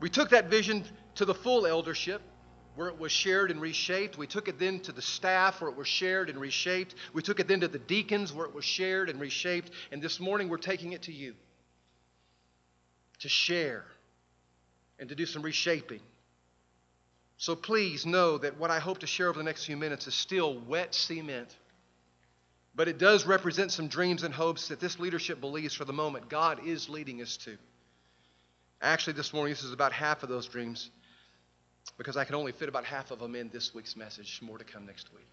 We 0.01 0.11
took 0.11 0.31
that 0.31 0.51
vision 0.51 0.85
to 1.17 1.25
the 1.25 1.35
full 1.35 1.67
eldership 1.67 2.21
where 2.77 2.89
it 2.89 2.99
was 2.99 3.11
shared 3.11 3.51
and 3.51 3.61
reshaped. 3.61 4.19
We 4.19 4.27
took 4.27 4.49
it 4.49 4.59
then 4.59 4.81
to 4.81 4.93
the 4.93 5.03
staff 5.03 5.61
where 5.61 5.71
it 5.71 5.77
was 5.77 5.89
shared 5.89 6.29
and 6.29 6.39
reshaped. 6.39 6.95
We 7.13 7.23
took 7.23 7.41
it 7.41 7.49
then 7.49 7.61
to 7.61 7.69
the 7.69 7.79
deacons 7.79 8.33
where 8.33 8.47
it 8.47 8.55
was 8.55 8.65
shared 8.65 9.09
and 9.09 9.21
reshaped. 9.21 9.71
And 9.91 10.03
this 10.03 10.21
morning 10.21 10.49
we're 10.49 10.59
taking 10.59 10.93
it 10.93 11.03
to 11.03 11.13
you 11.13 11.35
to 13.21 13.29
share 13.29 13.85
and 14.99 15.09
to 15.09 15.15
do 15.15 15.27
some 15.27 15.43
reshaping. 15.43 16.01
So 17.37 17.57
please 17.57 18.07
know 18.07 18.39
that 18.39 18.59
what 18.59 18.71
I 18.71 18.79
hope 18.79 18.99
to 18.99 19.07
share 19.07 19.29
over 19.29 19.39
the 19.39 19.45
next 19.45 19.65
few 19.65 19.77
minutes 19.77 20.07
is 20.07 20.15
still 20.15 20.59
wet 20.61 20.95
cement. 20.95 21.55
But 22.77 22.89
it 22.89 22.99
does 22.99 23.27
represent 23.27 23.73
some 23.73 23.89
dreams 23.89 24.23
and 24.23 24.35
hopes 24.35 24.69
that 24.69 24.81
this 24.81 24.99
leadership 24.99 25.41
believes 25.41 25.75
for 25.75 25.85
the 25.85 25.93
moment 25.93 26.29
God 26.29 26.67
is 26.67 26.89
leading 26.89 27.23
us 27.23 27.37
to. 27.39 27.57
Actually, 28.83 29.15
this 29.15 29.33
morning, 29.33 29.53
this 29.53 29.63
is 29.63 29.73
about 29.73 29.93
half 29.93 30.23
of 30.23 30.29
those 30.29 30.47
dreams 30.47 30.91
because 31.97 32.17
I 32.17 32.25
can 32.25 32.35
only 32.35 32.53
fit 32.53 32.69
about 32.69 32.85
half 32.85 33.11
of 33.11 33.19
them 33.19 33.35
in 33.35 33.49
this 33.51 33.75
week's 33.75 33.97
message. 33.97 34.41
More 34.43 34.59
to 34.59 34.65
come 34.65 34.87
next 34.87 35.13
week. 35.15 35.27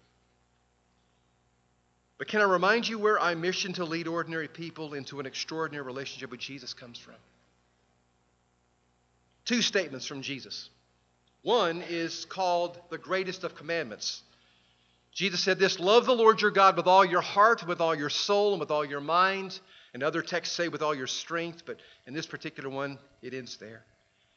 But 2.18 2.28
can 2.28 2.40
I 2.40 2.44
remind 2.44 2.88
you 2.88 2.98
where 2.98 3.18
our 3.18 3.34
mission 3.34 3.72
to 3.74 3.84
lead 3.84 4.06
ordinary 4.06 4.46
people 4.46 4.94
into 4.94 5.18
an 5.18 5.26
extraordinary 5.26 5.84
relationship 5.84 6.30
with 6.30 6.40
Jesus 6.40 6.72
comes 6.72 6.98
from? 6.98 7.14
Two 9.44 9.62
statements 9.62 10.06
from 10.06 10.22
Jesus. 10.22 10.70
One 11.42 11.82
is 11.88 12.24
called 12.24 12.78
the 12.90 12.98
greatest 12.98 13.42
of 13.42 13.56
commandments. 13.56 14.22
Jesus 15.12 15.40
said 15.40 15.58
this 15.58 15.80
Love 15.80 16.06
the 16.06 16.14
Lord 16.14 16.40
your 16.40 16.50
God 16.50 16.76
with 16.76 16.86
all 16.86 17.04
your 17.04 17.20
heart, 17.20 17.66
with 17.66 17.80
all 17.80 17.94
your 17.94 18.10
soul, 18.10 18.52
and 18.52 18.60
with 18.60 18.70
all 18.70 18.84
your 18.84 19.00
mind. 19.00 19.58
And 19.94 20.02
other 20.02 20.22
texts 20.22 20.56
say 20.56 20.68
with 20.68 20.80
all 20.80 20.94
your 20.94 21.06
strength, 21.06 21.64
but 21.66 21.78
in 22.06 22.14
this 22.14 22.26
particular 22.26 22.70
one, 22.70 22.98
it 23.20 23.34
ends 23.34 23.58
there. 23.58 23.84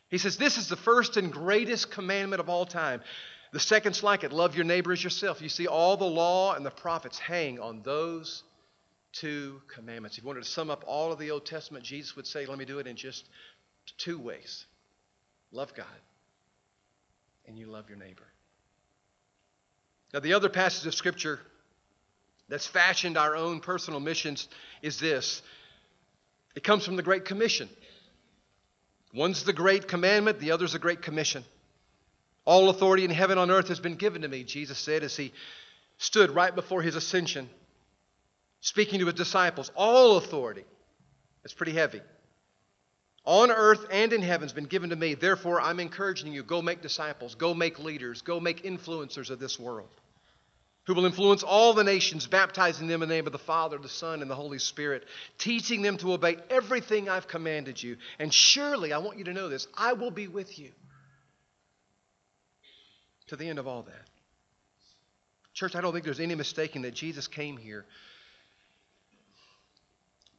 He 0.10 0.18
says, 0.18 0.38
This 0.38 0.58
is 0.58 0.68
the 0.68 0.76
first 0.76 1.16
and 1.16 1.32
greatest 1.32 1.92
commandment 1.92 2.40
of 2.40 2.50
all 2.50 2.66
time. 2.66 3.02
The 3.54 3.60
second's 3.60 4.04
like 4.04 4.24
it 4.24 4.34
love 4.34 4.56
your 4.56 4.66
neighbor 4.66 4.92
as 4.92 5.04
yourself. 5.04 5.42
You 5.42 5.48
see, 5.48 5.68
all 5.68 5.96
the 5.96 6.04
law 6.04 6.56
and 6.56 6.66
the 6.66 6.72
prophets 6.72 7.20
hang 7.20 7.60
on 7.60 7.84
those 7.84 8.44
two 9.14 9.62
commandments. 9.74 10.18
If 10.18 10.24
you 10.24 10.28
wanted 10.28 10.44
to 10.44 10.50
sum 10.50 10.70
up 10.70 10.84
all 10.88 11.14
of 11.14 11.20
the 11.20 11.32
Old 11.32 11.46
Testament, 11.46 11.86
Jesus 11.86 12.16
would 12.16 12.28
say, 12.28 12.48
Let 12.48 12.58
me 12.58 12.66
do 12.66 12.80
it 12.80 12.88
in 12.88 12.96
just 12.98 13.30
two 13.98 14.20
ways 14.20 14.66
love 15.56 15.74
God, 15.74 15.86
and 17.48 17.58
you 17.58 17.68
love 17.68 17.90
your 17.90 17.98
neighbor. 17.98 18.28
Now, 20.14 20.20
the 20.20 20.34
other 20.34 20.50
passage 20.50 20.86
of 20.86 20.94
Scripture 20.94 21.40
that's 22.50 22.68
fashioned 22.68 23.18
our 23.18 23.36
own 23.36 23.62
personal 23.62 24.00
missions 24.00 24.48
is 24.82 25.00
this 25.00 25.42
it 26.56 26.64
comes 26.64 26.86
from 26.86 26.98
the 26.98 27.04
Great 27.04 27.26
Commission. 27.26 27.70
One's 29.14 29.44
the 29.44 29.54
Great 29.54 29.88
Commandment, 29.88 30.40
the 30.40 30.52
other's 30.52 30.74
the 30.74 30.80
Great 30.80 31.02
Commission. 31.02 31.44
All 32.44 32.70
authority 32.70 33.06
in 33.06 33.12
heaven 33.12 33.38
and 33.38 33.50
on 33.50 33.58
earth 33.58 33.70
has 33.70 33.80
been 33.80 33.96
given 33.96 34.22
to 34.22 34.28
me, 34.28 34.44
Jesus 34.44 34.78
said 34.78 35.04
as 35.04 35.16
he 35.16 35.32
stood 35.98 36.32
right 36.32 36.54
before 36.54 36.82
his 36.82 36.96
ascension, 36.96 37.50
speaking 38.60 39.00
to 39.00 39.06
his 39.06 39.16
disciples. 39.16 39.72
All 39.76 40.18
authority. 40.18 40.66
That's 41.44 41.54
pretty 41.54 41.72
heavy. 41.72 42.02
On 43.26 43.50
earth 43.50 43.88
and 43.92 44.14
in 44.14 44.22
heaven 44.22 44.44
has 44.44 44.54
been 44.54 44.66
given 44.66 44.92
to 44.92 44.96
me. 44.96 45.16
Therefore, 45.16 45.60
I'm 45.60 45.80
encouraging 45.80 46.32
you 46.32 46.44
go 46.44 46.62
make 46.62 46.82
disciples, 46.82 47.36
go 47.36 47.54
make 47.54 47.80
leaders, 47.80 48.22
go 48.22 48.40
make 48.40 48.64
influencers 48.64 49.32
of 49.32 49.40
this 49.40 49.60
world 49.60 49.90
who 50.86 50.94
will 50.94 51.06
influence 51.06 51.42
all 51.42 51.74
the 51.74 51.84
nations, 51.84 52.28
baptizing 52.28 52.88
them 52.88 53.02
in 53.02 53.10
the 53.10 53.16
name 53.16 53.26
of 53.26 53.32
the 53.32 53.40
Father, 53.40 53.78
the 53.78 53.90
Son, 53.90 54.22
and 54.22 54.30
the 54.30 54.36
Holy 54.36 54.60
Spirit, 54.60 55.04
teaching 55.40 55.82
them 55.82 55.98
to 55.98 56.14
obey 56.14 56.38
everything 56.50 57.10
I've 57.10 57.28
commanded 57.28 57.82
you. 57.82 57.98
And 58.20 58.32
surely, 58.32 58.94
I 58.94 59.00
want 59.00 59.18
you 59.18 59.24
to 59.24 59.34
know 59.34 59.50
this, 59.50 59.68
I 59.76 59.94
will 59.94 60.12
be 60.12 60.28
with 60.28 60.60
you 60.60 60.72
to 63.28 63.36
the 63.36 63.50
end 63.50 63.58
of 63.58 63.68
all 63.68 63.82
that. 63.84 64.06
Church, 65.54 65.76
I 65.76 65.82
don't 65.82 65.92
think 65.92 66.06
there's 66.06 66.20
any 66.20 66.36
mistaking 66.36 66.84
that 66.84 66.94
Jesus 66.94 67.28
came 67.28 67.58
here 67.58 67.86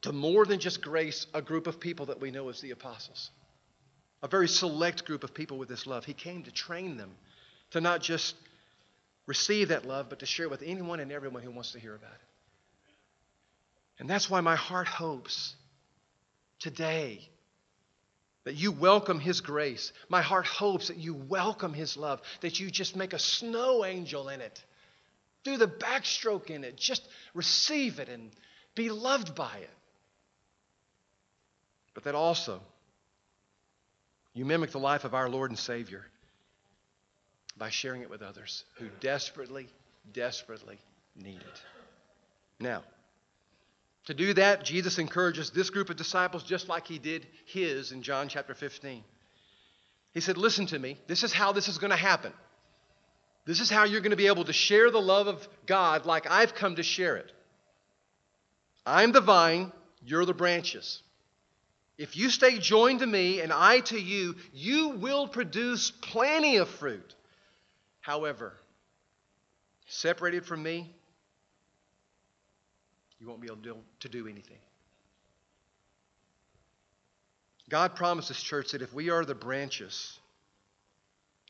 to 0.07 0.13
more 0.13 0.47
than 0.47 0.61
just 0.61 0.81
grace 0.83 1.27
a 1.35 1.43
group 1.43 1.67
of 1.67 1.81
people 1.81 2.07
that 2.07 2.21
we 2.21 2.31
know 2.31 2.49
as 2.49 2.61
the 2.61 2.71
apostles, 2.71 3.33
a 4.23 4.29
very 4.29 4.47
select 4.47 5.05
group 5.05 5.25
of 5.25 5.35
people 5.35 5.59
with 5.59 5.69
this 5.69 5.85
love. 5.85 6.05
He 6.05 6.13
came 6.13 6.45
to 6.45 6.53
train 6.53 6.97
them 6.97 7.11
to 7.73 7.81
not 7.81 8.03
just 8.03 8.37
receive 9.27 9.71
that 9.71 9.85
love, 9.85 10.09
but 10.09 10.21
to 10.21 10.27
share 10.27 10.49
with 10.49 10.63
anyone 10.65 11.01
and 11.01 11.11
everyone 11.11 11.43
who 11.43 11.51
wants 11.51 11.73
to 11.73 11.81
hear 11.81 11.93
about 11.93 12.13
it. 12.13 12.21
And 13.99 14.09
that's 14.09 14.31
why 14.31 14.41
my 14.43 14.55
heart 14.55 14.87
hopes 14.87 15.57
today 16.61 17.29
that 18.45 18.55
you 18.55 18.71
welcome 18.71 19.19
His 19.19 19.41
grace. 19.41 19.93
My 20.09 20.23
heart 20.23 20.47
hopes 20.47 20.87
that 20.87 20.99
you 20.99 21.15
welcome 21.15 21.75
His 21.75 21.97
love, 21.97 22.21
that 22.43 22.61
you 22.61 22.71
just 22.71 22.95
make 22.95 23.13
a 23.13 23.19
snow 23.19 23.85
angel 23.85 24.29
in 24.29 24.41
it, 24.41 24.63
do 25.43 25.57
the 25.57 25.67
backstroke 25.67 26.49
in 26.49 26.63
it, 26.63 26.77
just 26.77 27.03
receive 27.35 27.99
it 27.99 28.09
and 28.09 28.31
be 28.77 28.89
loved 28.89 29.35
by 29.35 29.57
it. 29.57 29.71
But 31.97 32.05
that 32.05 32.15
also 32.15 32.61
you 34.35 34.45
mimic 34.45 34.71
the 34.71 34.79
life 34.79 35.05
of 35.05 35.15
our 35.15 35.31
Lord 35.31 35.51
and 35.51 35.59
Savior 35.59 36.05
by 37.57 37.71
sharing 37.71 38.03
it 38.03 38.11
with 38.11 38.21
others 38.21 38.65
who 38.75 38.89
desperately, 39.01 39.67
desperately 40.13 40.79
need 41.17 41.41
it. 41.41 41.63
Now, 42.61 42.83
to 44.05 44.15
do 44.15 44.35
that, 44.35 44.63
Jesus 44.63 44.99
encourages 44.99 45.49
this 45.49 45.71
group 45.71 45.89
of 45.89 45.97
disciples 45.97 46.43
just 46.43 46.69
like 46.69 46.87
he 46.87 46.99
did 46.99 47.27
his 47.47 47.93
in 47.93 48.03
John 48.03 48.29
chapter 48.29 48.55
15. 48.55 49.03
He 50.13 50.21
said, 50.21 50.37
Listen 50.37 50.67
to 50.67 50.79
me. 50.79 50.99
This 51.07 51.25
is 51.25 51.33
how 51.33 51.53
this 51.53 51.67
is 51.67 51.79
going 51.79 51.93
to 51.93 51.97
happen. 51.97 52.35
This 53.47 53.61
is 53.61 53.71
how 53.71 53.85
you're 53.85 54.03
going 54.03 54.11
to 54.11 54.17
be 54.17 54.27
able 54.27 54.45
to 54.45 54.53
share 54.53 54.91
the 54.91 55.01
love 55.01 55.29
of 55.29 55.49
God 55.65 56.05
like 56.05 56.31
I've 56.31 56.55
come 56.55 56.77
to 56.77 56.83
share 56.83 57.17
it. 57.17 57.33
I'm 58.85 59.13
the 59.13 59.23
vine, 59.23 59.73
you're 60.05 60.27
the 60.27 60.35
branches. 60.35 61.01
If 61.99 62.17
you 62.17 62.29
stay 62.29 62.59
joined 62.59 63.01
to 63.01 63.07
me 63.07 63.41
and 63.41 63.53
I 63.53 63.81
to 63.81 63.99
you, 63.99 64.37
you 64.53 64.91
will 64.91 65.27
produce 65.27 65.91
plenty 65.91 66.57
of 66.57 66.69
fruit. 66.69 67.15
However, 68.01 68.53
separated 69.87 70.45
from 70.45 70.63
me, 70.63 70.95
you 73.19 73.27
won't 73.27 73.41
be 73.41 73.47
able 73.47 73.81
to 74.01 74.09
do, 74.09 74.29
anything. 74.29 74.59
God 77.69 77.97
promises, 77.97 78.41
church, 78.41 78.73
that 78.73 78.83
if 78.83 78.93
we 78.93 79.11
are 79.11 79.25
the 79.25 79.35
branches 79.35 80.19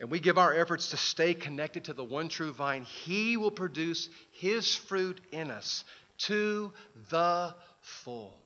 and 0.01 0.11
we 0.11 0.21
give 0.21 0.39
our 0.39 0.55
efforts 0.55 0.91
to 0.91 0.97
stay 0.97 1.35
connected 1.35 1.85
to 1.85 1.93
the 1.93 2.05
one 2.05 2.29
true 2.29 2.53
vine, 2.53 2.85
He 2.85 3.37
will 3.37 3.51
produce 3.51 4.09
His 4.31 4.75
fruit 4.75 5.21
in 5.33 5.51
us 5.51 5.85
to 6.19 6.73
the 7.11 7.55
full. 7.81 8.39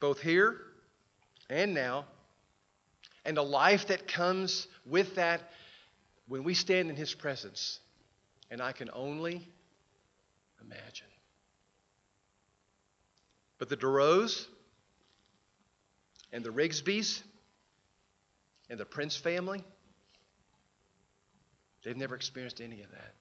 Both 0.00 0.20
here 0.20 0.60
and 1.48 1.74
now, 1.74 2.06
and 3.24 3.38
a 3.38 3.42
life 3.42 3.88
that 3.88 4.06
comes 4.06 4.66
with 4.86 5.14
that 5.16 5.50
when 6.28 6.44
we 6.44 6.54
stand 6.54 6.90
in 6.90 6.96
His 6.96 7.14
presence. 7.14 7.80
And 8.50 8.60
I 8.60 8.72
can 8.72 8.90
only 8.92 9.48
imagine. 10.60 11.06
But 13.58 13.68
the 13.68 13.76
Duros 13.76 14.46
and 16.32 16.44
the 16.44 16.50
Rigsbys 16.50 17.22
and 18.68 18.78
the 18.78 18.84
Prince 18.84 19.16
family, 19.16 19.64
they've 21.82 21.96
never 21.96 22.14
experienced 22.14 22.60
any 22.60 22.82
of 22.82 22.90
that. 22.90 23.14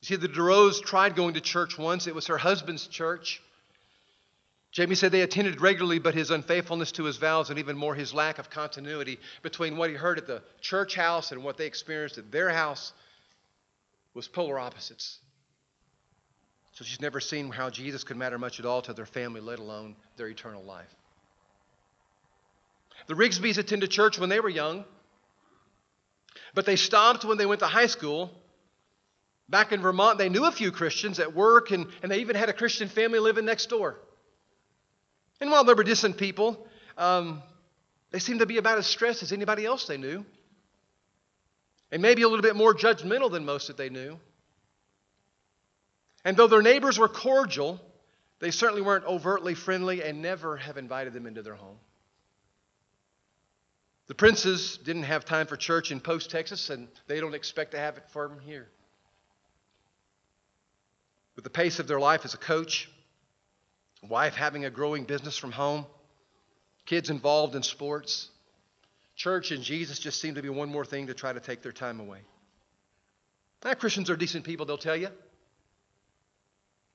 You 0.00 0.06
see, 0.06 0.16
the 0.16 0.28
Duros 0.28 0.80
tried 0.80 1.16
going 1.16 1.34
to 1.34 1.40
church 1.40 1.76
once. 1.76 2.06
It 2.06 2.14
was 2.14 2.28
her 2.28 2.38
husband's 2.38 2.86
church. 2.86 3.42
Jamie 4.72 4.94
said 4.94 5.10
they 5.10 5.22
attended 5.22 5.60
regularly, 5.60 5.98
but 5.98 6.14
his 6.14 6.30
unfaithfulness 6.30 6.92
to 6.92 7.04
his 7.04 7.16
vows 7.16 7.50
and 7.50 7.58
even 7.58 7.76
more 7.76 7.94
his 7.94 8.14
lack 8.14 8.38
of 8.38 8.50
continuity 8.50 9.18
between 9.42 9.76
what 9.76 9.90
he 9.90 9.96
heard 9.96 10.16
at 10.16 10.28
the 10.28 10.42
church 10.60 10.94
house 10.94 11.32
and 11.32 11.42
what 11.42 11.56
they 11.56 11.66
experienced 11.66 12.18
at 12.18 12.30
their 12.30 12.50
house 12.50 12.92
was 14.14 14.28
polar 14.28 14.58
opposites. 14.58 15.18
So 16.72 16.84
she's 16.84 17.00
never 17.00 17.18
seen 17.18 17.50
how 17.50 17.68
Jesus 17.68 18.04
could 18.04 18.16
matter 18.16 18.38
much 18.38 18.60
at 18.60 18.66
all 18.66 18.80
to 18.82 18.92
their 18.92 19.06
family, 19.06 19.40
let 19.40 19.58
alone 19.58 19.96
their 20.16 20.28
eternal 20.28 20.62
life. 20.62 20.94
The 23.08 23.14
Rigsbys 23.14 23.58
attended 23.58 23.90
church 23.90 24.20
when 24.20 24.28
they 24.28 24.38
were 24.38 24.48
young, 24.48 24.84
but 26.54 26.64
they 26.64 26.76
stopped 26.76 27.24
when 27.24 27.38
they 27.38 27.46
went 27.46 27.60
to 27.60 27.66
high 27.66 27.86
school. 27.86 28.30
Back 29.48 29.72
in 29.72 29.82
Vermont, 29.82 30.16
they 30.16 30.28
knew 30.28 30.44
a 30.44 30.52
few 30.52 30.70
Christians 30.70 31.18
at 31.18 31.34
work, 31.34 31.72
and, 31.72 31.88
and 32.02 32.12
they 32.12 32.20
even 32.20 32.36
had 32.36 32.48
a 32.48 32.52
Christian 32.52 32.88
family 32.88 33.18
living 33.18 33.44
next 33.44 33.66
door. 33.66 33.98
And 35.40 35.50
while 35.50 35.64
they 35.64 35.74
were 35.74 35.84
distant 35.84 36.16
people, 36.16 36.66
um, 36.98 37.42
they 38.10 38.18
seemed 38.18 38.40
to 38.40 38.46
be 38.46 38.58
about 38.58 38.78
as 38.78 38.86
stressed 38.86 39.22
as 39.22 39.32
anybody 39.32 39.64
else 39.64 39.86
they 39.86 39.96
knew. 39.96 40.24
And 41.92 42.02
maybe 42.02 42.22
a 42.22 42.28
little 42.28 42.42
bit 42.42 42.56
more 42.56 42.74
judgmental 42.74 43.30
than 43.30 43.44
most 43.44 43.68
that 43.68 43.76
they 43.76 43.88
knew. 43.88 44.18
And 46.24 46.36
though 46.36 46.46
their 46.46 46.62
neighbors 46.62 46.98
were 46.98 47.08
cordial, 47.08 47.80
they 48.38 48.50
certainly 48.50 48.82
weren't 48.82 49.04
overtly 49.06 49.54
friendly 49.54 50.02
and 50.02 50.22
never 50.22 50.56
have 50.56 50.76
invited 50.76 51.12
them 51.12 51.26
into 51.26 51.42
their 51.42 51.54
home. 51.54 51.78
The 54.06 54.14
princes 54.14 54.78
didn't 54.78 55.04
have 55.04 55.24
time 55.24 55.46
for 55.46 55.56
church 55.56 55.92
in 55.92 56.00
Post, 56.00 56.30
Texas, 56.30 56.68
and 56.68 56.88
they 57.06 57.20
don't 57.20 57.34
expect 57.34 57.72
to 57.72 57.78
have 57.78 57.96
it 57.96 58.04
for 58.08 58.28
them 58.28 58.40
here. 58.40 58.68
With 61.36 61.44
the 61.44 61.50
pace 61.50 61.78
of 61.78 61.86
their 61.86 62.00
life 62.00 62.24
as 62.24 62.34
a 62.34 62.38
coach, 62.38 62.90
wife 64.08 64.34
having 64.34 64.64
a 64.64 64.70
growing 64.70 65.04
business 65.04 65.36
from 65.36 65.52
home, 65.52 65.86
kids 66.86 67.10
involved 67.10 67.54
in 67.54 67.62
sports, 67.62 68.28
church 69.14 69.50
and 69.50 69.62
Jesus 69.62 69.98
just 69.98 70.20
seem 70.20 70.34
to 70.34 70.42
be 70.42 70.48
one 70.48 70.70
more 70.70 70.84
thing 70.84 71.08
to 71.08 71.14
try 71.14 71.32
to 71.32 71.40
take 71.40 71.62
their 71.62 71.72
time 71.72 72.00
away. 72.00 72.20
Now, 73.64 73.74
Christians 73.74 74.08
are 74.08 74.16
decent 74.16 74.44
people, 74.44 74.64
they'll 74.66 74.78
tell 74.78 74.96
you. 74.96 75.08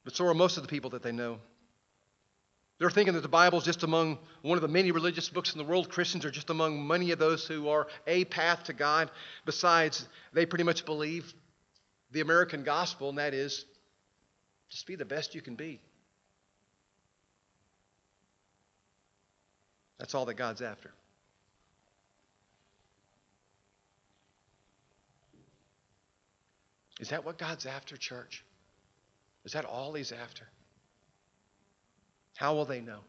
But 0.03 0.15
so 0.15 0.25
are 0.25 0.33
most 0.33 0.57
of 0.57 0.63
the 0.63 0.69
people 0.69 0.91
that 0.91 1.03
they 1.03 1.11
know. 1.11 1.39
They're 2.77 2.89
thinking 2.89 3.13
that 3.13 3.21
the 3.21 3.29
Bible 3.29 3.57
is 3.57 3.63
just 3.63 3.83
among 3.83 4.19
one 4.41 4.57
of 4.57 4.61
the 4.61 4.67
many 4.67 4.91
religious 4.91 5.29
books 5.29 5.53
in 5.53 5.57
the 5.57 5.63
world. 5.63 5.89
Christians 5.89 6.25
are 6.25 6.31
just 6.31 6.49
among 6.49 6.85
many 6.85 7.11
of 7.11 7.19
those 7.19 7.47
who 7.47 7.69
are 7.69 7.87
a 8.05 8.25
path 8.25 8.65
to 8.65 8.73
God. 8.73 9.09
Besides, 9.45 10.07
they 10.33 10.45
pretty 10.45 10.65
much 10.65 10.85
believe 10.85 11.33
the 12.11 12.19
American 12.21 12.63
gospel, 12.63 13.09
and 13.09 13.17
that 13.17 13.33
is 13.33 13.65
just 14.69 14.85
be 14.87 14.95
the 14.95 15.05
best 15.05 15.35
you 15.35 15.41
can 15.41 15.55
be. 15.55 15.79
That's 19.97 20.13
all 20.13 20.25
that 20.25 20.35
God's 20.35 20.61
after. 20.61 20.91
Is 26.99 27.09
that 27.09 27.25
what 27.25 27.37
God's 27.37 27.65
after, 27.65 27.97
church? 27.97 28.43
Is 29.43 29.53
that 29.53 29.65
all 29.65 29.93
He's 29.93 30.11
after? 30.11 30.47
How 32.35 32.55
will 32.55 32.65
they 32.65 32.81
know? 32.81 32.99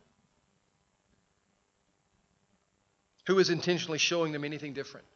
Who 3.26 3.38
is 3.38 3.50
intentionally 3.50 3.98
showing 3.98 4.32
them 4.32 4.44
anything 4.44 4.72
different? 4.72 5.06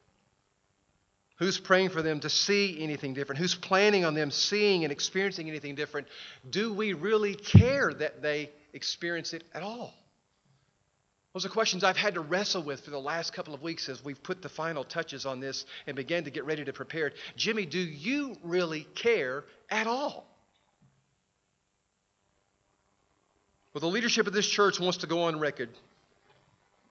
Who's 1.38 1.58
praying 1.58 1.90
for 1.90 2.02
them 2.02 2.20
to 2.20 2.28
see 2.28 2.82
anything 2.82 3.14
different? 3.14 3.38
Who's 3.38 3.54
planning 3.54 4.04
on 4.04 4.14
them 4.14 4.30
seeing 4.30 4.84
and 4.84 4.92
experiencing 4.92 5.48
anything 5.48 5.74
different? 5.74 6.06
Do 6.48 6.72
we 6.72 6.92
really 6.92 7.34
care 7.34 7.94
that 7.94 8.20
they 8.20 8.50
experience 8.72 9.32
it 9.32 9.44
at 9.54 9.62
all? 9.62 9.94
Those 11.32 11.46
are 11.46 11.48
questions 11.48 11.84
I've 11.84 11.96
had 11.96 12.14
to 12.14 12.20
wrestle 12.20 12.62
with 12.62 12.80
for 12.80 12.90
the 12.90 13.00
last 13.00 13.32
couple 13.32 13.54
of 13.54 13.62
weeks 13.62 13.88
as 13.88 14.04
we've 14.04 14.20
put 14.20 14.42
the 14.42 14.48
final 14.48 14.82
touches 14.82 15.26
on 15.26 15.38
this 15.38 15.64
and 15.86 15.94
began 15.94 16.24
to 16.24 16.30
get 16.30 16.44
ready 16.44 16.64
to 16.64 16.72
prepare 16.72 17.06
it. 17.08 17.14
Jimmy, 17.36 17.66
do 17.66 17.78
you 17.78 18.36
really 18.42 18.84
care 18.96 19.44
at 19.70 19.86
all? 19.86 20.26
Well, 23.72 23.80
the 23.80 23.86
leadership 23.86 24.26
of 24.26 24.32
this 24.32 24.48
church 24.48 24.80
wants 24.80 24.98
to 24.98 25.06
go 25.06 25.24
on 25.24 25.38
record 25.38 25.70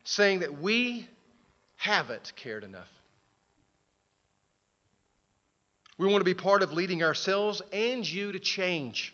saying 0.05 0.39
that 0.39 0.62
we 0.62 1.08
haven't 1.75 2.31
cared 2.38 2.63
enough. 2.63 2.89
We 5.98 6.08
want 6.08 6.22
to 6.22 6.25
be 6.25 6.34
part 6.34 6.63
of 6.63 6.72
leading 6.72 7.03
ourselves 7.03 7.62
and 7.74 8.10
you 8.10 8.31
to 8.31 8.39
change. 8.39 9.13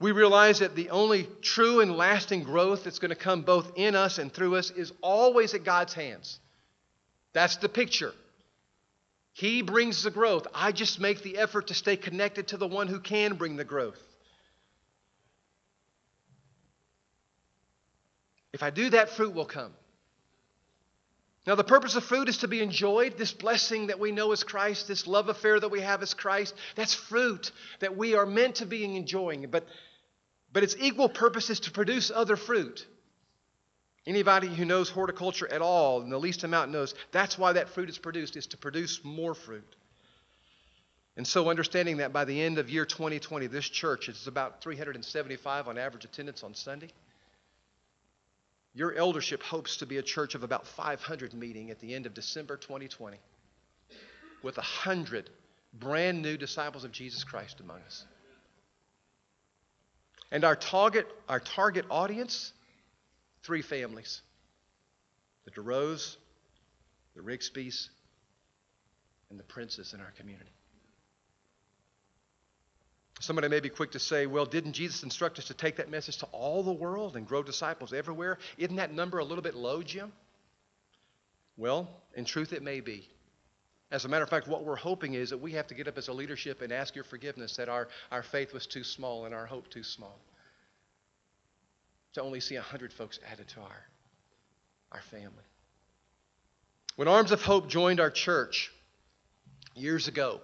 We 0.00 0.12
realize 0.12 0.60
that 0.60 0.76
the 0.76 0.90
only 0.90 1.28
true 1.42 1.80
and 1.80 1.96
lasting 1.96 2.44
growth 2.44 2.84
that's 2.84 3.00
going 3.00 3.10
to 3.10 3.16
come 3.16 3.42
both 3.42 3.72
in 3.76 3.96
us 3.96 4.18
and 4.18 4.32
through 4.32 4.56
us 4.56 4.70
is 4.70 4.92
always 5.02 5.54
at 5.54 5.64
God's 5.64 5.92
hands. 5.92 6.38
That's 7.32 7.56
the 7.56 7.68
picture. 7.68 8.12
He 9.32 9.62
brings 9.62 10.02
the 10.02 10.10
growth. 10.10 10.46
I 10.54 10.72
just 10.72 11.00
make 11.00 11.22
the 11.22 11.38
effort 11.38 11.68
to 11.68 11.74
stay 11.74 11.96
connected 11.96 12.48
to 12.48 12.56
the 12.56 12.66
one 12.66 12.86
who 12.86 13.00
can 13.00 13.34
bring 13.34 13.56
the 13.56 13.64
growth. 13.64 14.00
If 18.52 18.62
I 18.62 18.70
do 18.70 18.90
that, 18.90 19.10
fruit 19.10 19.34
will 19.34 19.44
come. 19.44 19.72
Now, 21.46 21.54
the 21.54 21.64
purpose 21.64 21.96
of 21.96 22.04
fruit 22.04 22.28
is 22.28 22.38
to 22.38 22.48
be 22.48 22.60
enjoyed. 22.60 23.16
This 23.16 23.32
blessing 23.32 23.86
that 23.86 23.98
we 23.98 24.12
know 24.12 24.32
as 24.32 24.44
Christ, 24.44 24.88
this 24.88 25.06
love 25.06 25.28
affair 25.28 25.58
that 25.58 25.70
we 25.70 25.80
have 25.80 26.02
as 26.02 26.14
Christ, 26.14 26.54
that's 26.74 26.94
fruit 26.94 27.52
that 27.80 27.96
we 27.96 28.14
are 28.14 28.26
meant 28.26 28.56
to 28.56 28.66
be 28.66 28.84
enjoying. 28.84 29.46
But, 29.50 29.66
but 30.52 30.62
its 30.62 30.76
equal 30.78 31.08
purpose 31.08 31.50
is 31.50 31.60
to 31.60 31.70
produce 31.70 32.10
other 32.10 32.36
fruit. 32.36 32.86
Anybody 34.06 34.48
who 34.48 34.64
knows 34.64 34.88
horticulture 34.88 35.46
at 35.52 35.60
all, 35.60 36.00
in 36.00 36.08
the 36.08 36.18
least 36.18 36.44
amount 36.44 36.70
knows, 36.70 36.94
that's 37.12 37.38
why 37.38 37.52
that 37.52 37.68
fruit 37.68 37.90
is 37.90 37.98
produced, 37.98 38.36
is 38.36 38.46
to 38.48 38.56
produce 38.56 39.04
more 39.04 39.34
fruit. 39.34 39.76
And 41.16 41.26
so, 41.26 41.50
understanding 41.50 41.98
that 41.98 42.12
by 42.12 42.24
the 42.24 42.40
end 42.40 42.58
of 42.58 42.70
year 42.70 42.86
2020, 42.86 43.48
this 43.48 43.68
church 43.68 44.08
is 44.08 44.26
about 44.26 44.62
375 44.62 45.68
on 45.68 45.76
average 45.76 46.04
attendance 46.04 46.42
on 46.42 46.54
Sunday. 46.54 46.88
Your 48.72 48.94
eldership 48.94 49.42
hopes 49.42 49.78
to 49.78 49.86
be 49.86 49.98
a 49.98 50.02
church 50.02 50.36
of 50.36 50.44
about 50.44 50.66
500 50.66 51.34
meeting 51.34 51.70
at 51.70 51.80
the 51.80 51.94
end 51.94 52.06
of 52.06 52.14
December 52.14 52.56
2020 52.56 53.18
with 54.42 54.56
100 54.56 55.28
brand 55.74 56.22
new 56.22 56.36
disciples 56.36 56.84
of 56.84 56.92
Jesus 56.92 57.24
Christ 57.24 57.60
among 57.60 57.80
us. 57.80 58.04
And 60.30 60.44
our 60.44 60.56
target, 60.56 61.06
our 61.28 61.40
target 61.40 61.86
audience, 61.90 62.52
three 63.42 63.62
families 63.62 64.20
the 65.44 65.50
DeRose, 65.62 66.16
the 67.16 67.22
Rigsby's, 67.22 67.88
and 69.30 69.38
the 69.38 69.44
Princes 69.44 69.94
in 69.94 70.00
our 70.00 70.12
community. 70.18 70.50
Somebody 73.20 73.48
may 73.48 73.60
be 73.60 73.68
quick 73.68 73.92
to 73.92 73.98
say, 73.98 74.26
well, 74.26 74.44
didn't 74.46 74.74
Jesus 74.74 75.02
instruct 75.02 75.38
us 75.38 75.46
to 75.46 75.54
take 75.54 75.76
that 75.76 75.90
message 75.90 76.18
to 76.18 76.26
all 76.26 76.62
the 76.62 76.72
world 76.72 77.16
and 77.16 77.26
grow 77.26 77.42
disciples 77.42 77.92
everywhere? 77.92 78.38
Isn't 78.58 78.76
that 78.76 78.92
number 78.92 79.18
a 79.18 79.24
little 79.24 79.42
bit 79.42 79.54
low, 79.54 79.82
Jim? 79.82 80.12
Well, 81.56 81.88
in 82.14 82.24
truth, 82.24 82.52
it 82.52 82.62
may 82.62 82.80
be. 82.80 83.08
As 83.90 84.04
a 84.04 84.08
matter 84.08 84.24
of 84.24 84.30
fact, 84.30 84.46
what 84.46 84.64
we're 84.64 84.76
hoping 84.76 85.14
is 85.14 85.30
that 85.30 85.38
we 85.38 85.52
have 85.52 85.66
to 85.68 85.74
get 85.74 85.88
up 85.88 85.96
as 85.96 86.08
a 86.08 86.12
leadership 86.12 86.60
and 86.60 86.72
ask 86.72 86.94
your 86.94 87.04
forgiveness 87.04 87.56
that 87.56 87.68
our, 87.68 87.88
our 88.10 88.22
faith 88.22 88.52
was 88.52 88.66
too 88.66 88.84
small 88.84 89.24
and 89.24 89.34
our 89.34 89.46
hope 89.46 89.68
too 89.70 89.82
small. 89.82 90.18
To 92.14 92.22
only 92.22 92.40
see 92.40 92.56
100 92.56 92.92
folks 92.92 93.18
added 93.30 93.48
to 93.48 93.60
our, 93.60 93.86
our 94.92 95.00
family. 95.02 95.44
When 96.96 97.08
Arms 97.08 97.32
of 97.32 97.42
Hope 97.42 97.68
joined 97.68 98.00
our 98.00 98.10
church 98.10 98.70
years 99.74 100.08
ago, 100.08 100.40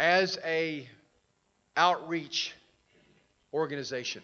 as 0.00 0.38
a 0.44 0.88
outreach 1.76 2.54
organization. 3.52 4.22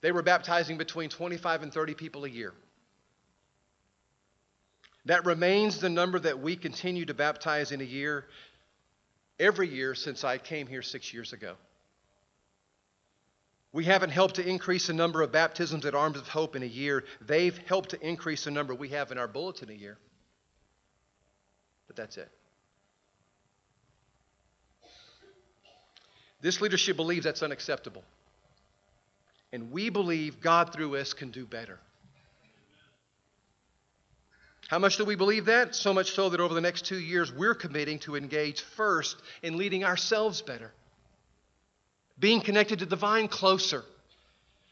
They 0.00 0.12
were 0.12 0.22
baptizing 0.22 0.78
between 0.78 1.10
25 1.10 1.64
and 1.64 1.74
30 1.74 1.94
people 1.94 2.24
a 2.24 2.28
year. 2.28 2.54
That 5.06 5.24
remains 5.24 5.78
the 5.78 5.88
number 5.88 6.18
that 6.18 6.40
we 6.40 6.56
continue 6.56 7.06
to 7.06 7.14
baptize 7.14 7.72
in 7.72 7.80
a 7.80 7.84
year, 7.84 8.26
every 9.38 9.68
year 9.68 9.94
since 9.94 10.24
I 10.24 10.38
came 10.38 10.66
here 10.66 10.82
six 10.82 11.12
years 11.12 11.32
ago. 11.32 11.56
We 13.72 13.84
haven't 13.84 14.10
helped 14.10 14.34
to 14.36 14.46
increase 14.46 14.88
the 14.88 14.92
number 14.92 15.22
of 15.22 15.30
baptisms 15.30 15.86
at 15.86 15.94
Arms 15.94 16.18
of 16.18 16.28
Hope 16.28 16.56
in 16.56 16.62
a 16.62 16.66
year. 16.66 17.04
They've 17.20 17.56
helped 17.66 17.90
to 17.90 18.06
increase 18.06 18.44
the 18.44 18.50
number 18.50 18.74
we 18.74 18.88
have 18.88 19.12
in 19.12 19.18
our 19.18 19.28
bulletin 19.28 19.70
a 19.70 19.74
year. 19.74 19.96
But 21.86 21.96
that's 21.96 22.16
it. 22.16 22.30
This 26.40 26.60
leadership 26.60 26.96
believes 26.96 27.24
that's 27.24 27.42
unacceptable. 27.42 28.02
And 29.52 29.70
we 29.70 29.90
believe 29.90 30.40
God 30.40 30.72
through 30.72 30.96
us 30.96 31.12
can 31.12 31.30
do 31.30 31.46
better. 31.46 31.78
How 34.70 34.78
much 34.78 34.98
do 34.98 35.04
we 35.04 35.16
believe 35.16 35.46
that? 35.46 35.74
So 35.74 35.92
much 35.92 36.12
so 36.12 36.28
that 36.28 36.38
over 36.38 36.54
the 36.54 36.60
next 36.60 36.84
two 36.84 37.00
years, 37.00 37.32
we're 37.32 37.56
committing 37.56 37.98
to 38.00 38.14
engage 38.14 38.60
first 38.60 39.16
in 39.42 39.56
leading 39.56 39.82
ourselves 39.82 40.42
better, 40.42 40.70
being 42.20 42.40
connected 42.40 42.78
to 42.78 42.86
the 42.86 42.94
vine 42.94 43.26
closer. 43.26 43.82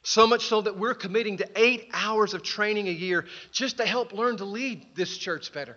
So 0.04 0.28
much 0.28 0.46
so 0.46 0.60
that 0.60 0.78
we're 0.78 0.94
committing 0.94 1.38
to 1.38 1.48
eight 1.56 1.88
hours 1.92 2.32
of 2.32 2.44
training 2.44 2.86
a 2.86 2.92
year 2.92 3.26
just 3.50 3.78
to 3.78 3.86
help 3.86 4.12
learn 4.12 4.36
to 4.36 4.44
lead 4.44 4.86
this 4.94 5.18
church 5.18 5.52
better. 5.52 5.76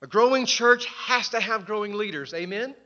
A 0.00 0.06
growing 0.06 0.46
church 0.46 0.86
has 1.08 1.30
to 1.30 1.40
have 1.40 1.66
growing 1.66 1.94
leaders. 1.94 2.32
Amen? 2.34 2.76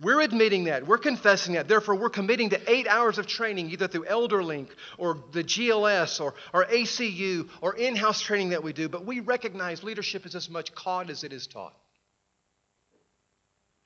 We're 0.00 0.22
admitting 0.22 0.64
that. 0.64 0.86
We're 0.86 0.98
confessing 0.98 1.54
that. 1.54 1.68
Therefore, 1.68 1.94
we're 1.94 2.08
committing 2.08 2.50
to 2.50 2.70
eight 2.70 2.88
hours 2.88 3.18
of 3.18 3.26
training, 3.26 3.70
either 3.70 3.86
through 3.86 4.06
ElderLink 4.06 4.68
or 4.96 5.22
the 5.32 5.44
GLS 5.44 6.22
or, 6.22 6.34
or 6.54 6.64
ACU 6.64 7.48
or 7.60 7.76
in 7.76 7.96
house 7.96 8.22
training 8.22 8.50
that 8.50 8.62
we 8.62 8.72
do. 8.72 8.88
But 8.88 9.04
we 9.04 9.20
recognize 9.20 9.84
leadership 9.84 10.24
is 10.24 10.34
as 10.34 10.48
much 10.48 10.74
caught 10.74 11.10
as 11.10 11.22
it 11.22 11.34
is 11.34 11.46
taught. 11.46 11.74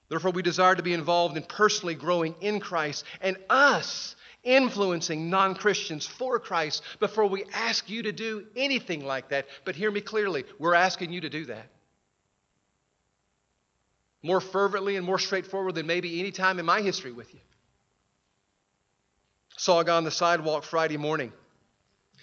Therefore, 0.08 0.30
we 0.30 0.42
desire 0.42 0.76
to 0.76 0.82
be 0.84 0.92
involved 0.92 1.36
in 1.36 1.42
personally 1.42 1.96
growing 1.96 2.36
in 2.40 2.60
Christ 2.60 3.04
and 3.20 3.36
us 3.50 4.14
influencing 4.44 5.30
non 5.30 5.56
Christians 5.56 6.06
for 6.06 6.38
Christ 6.38 6.84
before 7.00 7.26
we 7.26 7.44
ask 7.52 7.90
you 7.90 8.04
to 8.04 8.12
do 8.12 8.46
anything 8.54 9.04
like 9.04 9.30
that. 9.30 9.46
But 9.64 9.74
hear 9.74 9.90
me 9.90 10.00
clearly 10.00 10.44
we're 10.60 10.74
asking 10.74 11.12
you 11.12 11.22
to 11.22 11.30
do 11.30 11.46
that 11.46 11.73
more 14.24 14.40
fervently 14.40 14.96
and 14.96 15.04
more 15.04 15.18
straightforward 15.18 15.74
than 15.74 15.86
maybe 15.86 16.18
any 16.18 16.32
time 16.32 16.58
in 16.58 16.64
my 16.64 16.80
history 16.80 17.12
with 17.12 17.32
you. 17.34 17.40
Saw 19.58 19.80
a 19.80 19.84
guy 19.84 19.96
on 19.96 20.04
the 20.04 20.10
sidewalk 20.10 20.64
Friday 20.64 20.96
morning. 20.96 21.30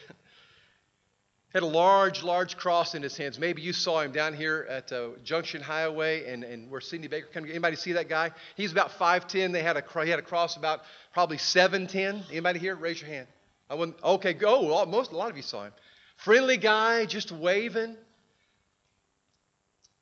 Had 1.53 1.61
a 1.61 1.67
large, 1.67 2.23
large 2.23 2.57
cross 2.57 2.95
in 2.95 3.03
his 3.03 3.15
hands. 3.15 3.37
Maybe 3.37 3.61
you 3.61 3.71
saw 3.71 4.01
him 4.01 4.11
down 4.11 4.33
here 4.33 4.65
at 4.67 4.91
uh, 4.91 5.09
Junction 5.23 5.61
Highway 5.61 6.25
and, 6.25 6.43
and 6.43 6.71
where 6.71 6.81
Sidney 6.81 7.07
Baker 7.07 7.27
came. 7.27 7.45
Anybody 7.45 7.75
see 7.75 7.91
that 7.91 8.09
guy? 8.09 8.31
He's 8.57 8.71
about 8.71 8.89
5'10". 8.97 9.51
They 9.51 9.61
had 9.61 9.77
a, 9.77 10.03
he 10.03 10.09
had 10.09 10.19
a 10.19 10.23
cross 10.23 10.57
about 10.57 10.81
probably 11.13 11.37
7'10". 11.37 12.31
Anybody 12.31 12.57
here? 12.57 12.75
Raise 12.75 12.99
your 12.99 13.11
hand. 13.11 13.27
I 13.69 13.75
wouldn't, 13.75 14.03
okay, 14.03 14.33
go. 14.33 14.63
Well, 14.63 14.87
most, 14.87 15.11
a 15.11 15.15
lot 15.15 15.29
of 15.29 15.37
you 15.37 15.43
saw 15.43 15.65
him. 15.65 15.73
Friendly 16.17 16.57
guy, 16.57 17.05
just 17.05 17.31
waving. 17.31 17.95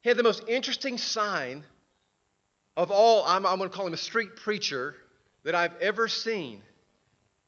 He 0.01 0.09
had 0.09 0.15
the 0.15 0.23
most 0.23 0.47
interesting 0.47 0.97
sign 0.97 1.65
of 2.79 2.91
all, 2.91 3.25
I'm, 3.25 3.45
I'm 3.45 3.57
going 3.57 3.69
to 3.69 3.75
call 3.75 3.85
him 3.85 3.93
a 3.93 3.97
street 3.97 4.37
preacher 4.37 4.95
that 5.43 5.53
I've 5.53 5.75
ever 5.81 6.07
seen. 6.07 6.61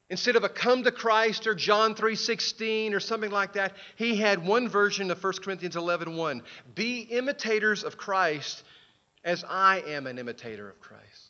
Instead 0.10 0.36
of 0.36 0.44
a 0.44 0.50
come 0.50 0.84
to 0.84 0.91
Christ 0.91 1.48
or 1.48 1.56
John 1.56 1.96
3:16 1.96 2.94
or 2.94 3.00
something 3.00 3.32
like 3.32 3.54
that, 3.54 3.74
he 3.96 4.17
had 4.17 4.46
one 4.46 4.67
version 4.67 5.10
of 5.10 5.24
1 5.24 5.34
Corinthians 5.41 5.78
11:1. 5.78 6.17
1. 6.17 6.44
Be 6.76 7.00
imitators 7.04 7.86
of 7.86 7.98
Christ 7.98 8.62
as 9.24 9.46
I 9.48 9.82
am 9.88 10.06
an 10.06 10.20
imitator 10.20 10.70
of 10.70 10.82
Christ. 10.82 11.30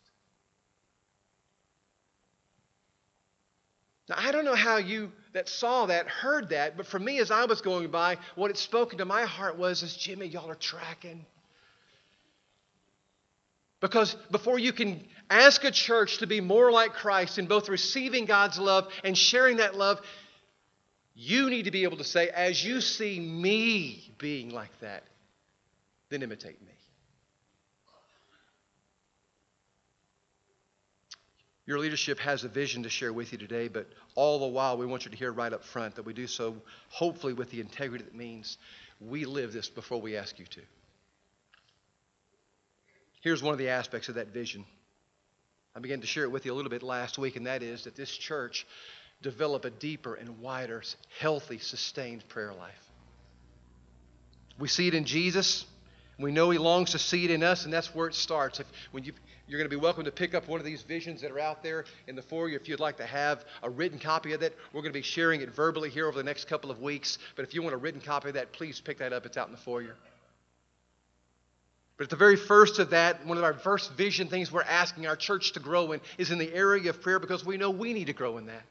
Now, 4.09 4.15
I 4.17 4.31
don't 4.31 4.45
know 4.45 4.55
how 4.55 4.77
you 4.77 5.11
that 5.33 5.47
saw 5.47 5.85
that 5.85 6.07
heard 6.07 6.49
that, 6.49 6.75
but 6.75 6.87
for 6.87 6.97
me, 6.97 7.19
as 7.19 7.29
I 7.29 7.45
was 7.45 7.61
going 7.61 7.91
by, 7.91 8.17
what 8.33 8.49
it 8.49 8.57
spoke 8.57 8.93
into 8.93 9.05
my 9.05 9.25
heart 9.25 9.59
was, 9.59 9.83
is 9.83 9.95
Jimmy, 9.95 10.25
y'all 10.25 10.49
are 10.49 10.55
tracking. 10.55 11.23
Because 13.81 14.15
before 14.29 14.59
you 14.59 14.71
can 14.71 15.03
ask 15.29 15.63
a 15.63 15.71
church 15.71 16.19
to 16.19 16.27
be 16.27 16.39
more 16.39 16.71
like 16.71 16.93
Christ 16.93 17.39
in 17.39 17.47
both 17.47 17.67
receiving 17.67 18.25
God's 18.25 18.59
love 18.59 18.87
and 19.03 19.17
sharing 19.17 19.57
that 19.57 19.75
love, 19.75 19.99
you 21.15 21.49
need 21.49 21.65
to 21.65 21.71
be 21.71 21.83
able 21.83 21.97
to 21.97 22.03
say, 22.03 22.29
as 22.29 22.63
you 22.63 22.79
see 22.79 23.19
me 23.19 24.13
being 24.19 24.51
like 24.51 24.79
that, 24.79 25.03
then 26.09 26.21
imitate 26.21 26.61
me. 26.61 26.67
Your 31.65 31.79
leadership 31.79 32.19
has 32.19 32.43
a 32.43 32.49
vision 32.49 32.83
to 32.83 32.89
share 32.89 33.13
with 33.13 33.31
you 33.31 33.37
today, 33.37 33.67
but 33.67 33.87
all 34.15 34.39
the 34.39 34.47
while 34.47 34.77
we 34.77 34.85
want 34.85 35.05
you 35.05 35.11
to 35.11 35.17
hear 35.17 35.31
right 35.31 35.53
up 35.53 35.63
front 35.63 35.95
that 35.95 36.05
we 36.05 36.13
do 36.13 36.27
so 36.27 36.55
hopefully 36.89 37.33
with 37.33 37.49
the 37.49 37.61
integrity 37.61 38.03
that 38.03 38.15
means 38.15 38.57
we 38.99 39.25
live 39.25 39.53
this 39.53 39.69
before 39.69 40.01
we 40.01 40.17
ask 40.17 40.37
you 40.37 40.45
to. 40.45 40.61
Here's 43.21 43.43
one 43.43 43.53
of 43.53 43.59
the 43.59 43.69
aspects 43.69 44.09
of 44.09 44.15
that 44.15 44.29
vision. 44.29 44.65
I 45.75 45.79
began 45.79 46.01
to 46.01 46.07
share 46.07 46.23
it 46.23 46.31
with 46.31 46.45
you 46.45 46.53
a 46.53 46.55
little 46.55 46.71
bit 46.71 46.83
last 46.83 47.17
week, 47.17 47.35
and 47.35 47.47
that 47.47 47.63
is 47.63 47.85
that 47.85 47.95
this 47.95 48.11
church 48.11 48.67
develop 49.21 49.63
a 49.63 49.69
deeper 49.69 50.15
and 50.15 50.39
wider, 50.39 50.83
healthy, 51.19 51.59
sustained 51.59 52.27
prayer 52.27 52.51
life. 52.53 52.73
We 54.59 54.67
see 54.67 54.87
it 54.87 54.95
in 54.95 55.05
Jesus. 55.05 55.65
We 56.19 56.31
know 56.31 56.49
He 56.49 56.57
longs 56.57 56.91
to 56.91 56.99
see 56.99 57.23
it 57.23 57.31
in 57.31 57.43
us, 57.43 57.63
and 57.63 57.73
that's 57.73 57.93
where 57.93 58.07
it 58.07 58.15
starts. 58.15 58.59
If, 58.59 58.67
when 58.91 59.03
you, 59.03 59.13
you're 59.47 59.59
going 59.59 59.69
to 59.69 59.75
be 59.75 59.79
welcome 59.79 60.03
to 60.05 60.11
pick 60.11 60.33
up 60.33 60.47
one 60.47 60.59
of 60.59 60.65
these 60.65 60.81
visions 60.81 61.21
that 61.21 61.31
are 61.31 61.39
out 61.39 61.61
there 61.61 61.85
in 62.07 62.15
the 62.15 62.21
foyer. 62.23 62.49
If 62.49 62.67
you'd 62.67 62.79
like 62.79 62.97
to 62.97 63.05
have 63.05 63.45
a 63.61 63.69
written 63.69 63.99
copy 63.99 64.33
of 64.33 64.41
it, 64.41 64.57
we're 64.73 64.81
going 64.81 64.93
to 64.93 64.99
be 64.99 65.03
sharing 65.03 65.41
it 65.41 65.55
verbally 65.55 65.91
here 65.91 66.07
over 66.07 66.17
the 66.17 66.23
next 66.23 66.47
couple 66.47 66.71
of 66.71 66.81
weeks. 66.81 67.19
But 67.35 67.45
if 67.45 67.53
you 67.53 67.61
want 67.61 67.75
a 67.75 67.77
written 67.77 68.01
copy 68.01 68.29
of 68.29 68.33
that, 68.33 68.51
please 68.51 68.81
pick 68.81 68.97
that 68.97 69.13
up. 69.13 69.25
It's 69.25 69.37
out 69.37 69.47
in 69.47 69.53
the 69.53 69.59
foyer. 69.59 69.95
But 72.01 72.05
at 72.05 72.09
the 72.09 72.15
very 72.15 72.35
first 72.35 72.79
of 72.79 72.89
that, 72.89 73.27
one 73.27 73.37
of 73.37 73.43
our 73.43 73.53
first 73.53 73.93
vision 73.93 74.27
things 74.27 74.51
we're 74.51 74.63
asking 74.63 75.05
our 75.05 75.15
church 75.15 75.51
to 75.51 75.59
grow 75.59 75.91
in 75.91 76.01
is 76.17 76.31
in 76.31 76.39
the 76.39 76.51
area 76.51 76.89
of 76.89 76.99
prayer 76.99 77.19
because 77.19 77.45
we 77.45 77.57
know 77.57 77.69
we 77.69 77.93
need 77.93 78.07
to 78.07 78.13
grow 78.13 78.39
in 78.39 78.47
that. 78.47 78.63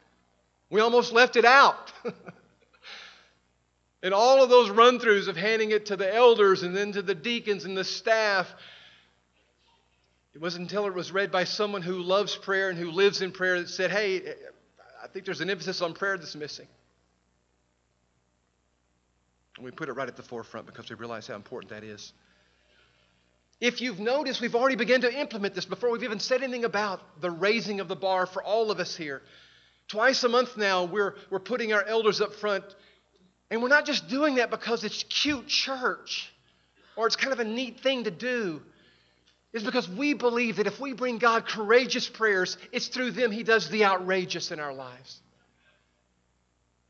We 0.68 0.80
almost 0.80 1.12
left 1.12 1.36
it 1.36 1.44
out. 1.44 1.92
and 4.02 4.12
all 4.12 4.42
of 4.42 4.50
those 4.50 4.68
run 4.68 4.98
throughs 4.98 5.28
of 5.28 5.36
handing 5.36 5.70
it 5.70 5.86
to 5.86 5.96
the 5.96 6.12
elders 6.12 6.64
and 6.64 6.76
then 6.76 6.90
to 6.90 7.02
the 7.02 7.14
deacons 7.14 7.64
and 7.64 7.76
the 7.76 7.84
staff, 7.84 8.48
it 10.34 10.40
wasn't 10.40 10.62
until 10.62 10.86
it 10.86 10.94
was 10.94 11.12
read 11.12 11.30
by 11.30 11.44
someone 11.44 11.82
who 11.82 12.02
loves 12.02 12.34
prayer 12.34 12.68
and 12.68 12.76
who 12.76 12.90
lives 12.90 13.22
in 13.22 13.30
prayer 13.30 13.60
that 13.60 13.68
said, 13.68 13.92
hey, 13.92 14.34
I 15.00 15.06
think 15.06 15.24
there's 15.24 15.40
an 15.40 15.50
emphasis 15.50 15.82
on 15.82 15.94
prayer 15.94 16.18
that's 16.18 16.34
missing. 16.34 16.66
And 19.54 19.64
we 19.64 19.70
put 19.70 19.88
it 19.88 19.92
right 19.92 20.08
at 20.08 20.16
the 20.16 20.24
forefront 20.24 20.66
because 20.66 20.90
we 20.90 20.96
realize 20.96 21.28
how 21.28 21.36
important 21.36 21.70
that 21.70 21.84
is. 21.84 22.12
If 23.60 23.82
you've 23.82 24.00
noticed, 24.00 24.40
we've 24.40 24.54
already 24.54 24.76
begun 24.76 25.02
to 25.02 25.12
implement 25.12 25.54
this 25.54 25.66
before 25.66 25.90
we've 25.90 26.02
even 26.02 26.18
said 26.18 26.42
anything 26.42 26.64
about 26.64 27.00
the 27.20 27.30
raising 27.30 27.80
of 27.80 27.88
the 27.88 27.96
bar 27.96 28.24
for 28.24 28.42
all 28.42 28.70
of 28.70 28.80
us 28.80 28.96
here. 28.96 29.22
Twice 29.88 30.24
a 30.24 30.28
month 30.28 30.56
now, 30.56 30.84
we're, 30.84 31.14
we're 31.30 31.40
putting 31.40 31.72
our 31.72 31.84
elders 31.84 32.20
up 32.20 32.34
front. 32.34 32.64
And 33.50 33.62
we're 33.62 33.68
not 33.68 33.84
just 33.84 34.08
doing 34.08 34.36
that 34.36 34.50
because 34.50 34.84
it's 34.84 35.02
cute 35.02 35.46
church 35.46 36.32
or 36.96 37.06
it's 37.06 37.16
kind 37.16 37.32
of 37.32 37.40
a 37.40 37.44
neat 37.44 37.80
thing 37.80 38.04
to 38.04 38.10
do. 38.10 38.62
It's 39.52 39.64
because 39.64 39.88
we 39.88 40.14
believe 40.14 40.56
that 40.56 40.66
if 40.66 40.78
we 40.78 40.92
bring 40.92 41.18
God 41.18 41.46
courageous 41.46 42.08
prayers, 42.08 42.56
it's 42.72 42.86
through 42.88 43.10
them 43.10 43.32
He 43.32 43.42
does 43.42 43.68
the 43.68 43.84
outrageous 43.84 44.52
in 44.52 44.60
our 44.60 44.72
lives. 44.72 45.20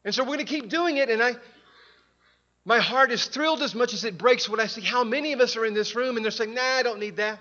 And 0.05 0.15
so 0.15 0.23
we're 0.23 0.37
going 0.37 0.39
to 0.41 0.45
keep 0.45 0.69
doing 0.69 0.99
it. 0.99 1.09
And 1.09 1.23
I, 1.23 1.35
my 2.71 2.79
heart 2.79 3.11
is 3.11 3.25
thrilled 3.25 3.63
as 3.63 3.75
much 3.75 3.95
as 3.95 4.05
it 4.05 4.17
breaks 4.17 4.49
when 4.49 4.61
I 4.61 4.67
see 4.67 4.81
how 4.81 5.03
many 5.03 5.33
of 5.33 5.41
us 5.41 5.57
are 5.57 5.67
in 5.67 5.75
this 5.75 5.97
room 5.97 6.15
and 6.15 6.25
they're 6.25 6.31
saying, 6.31 6.55
nah, 6.55 6.63
I 6.63 6.85
don't 6.85 7.01
need 7.01 7.17
that. 7.17 7.41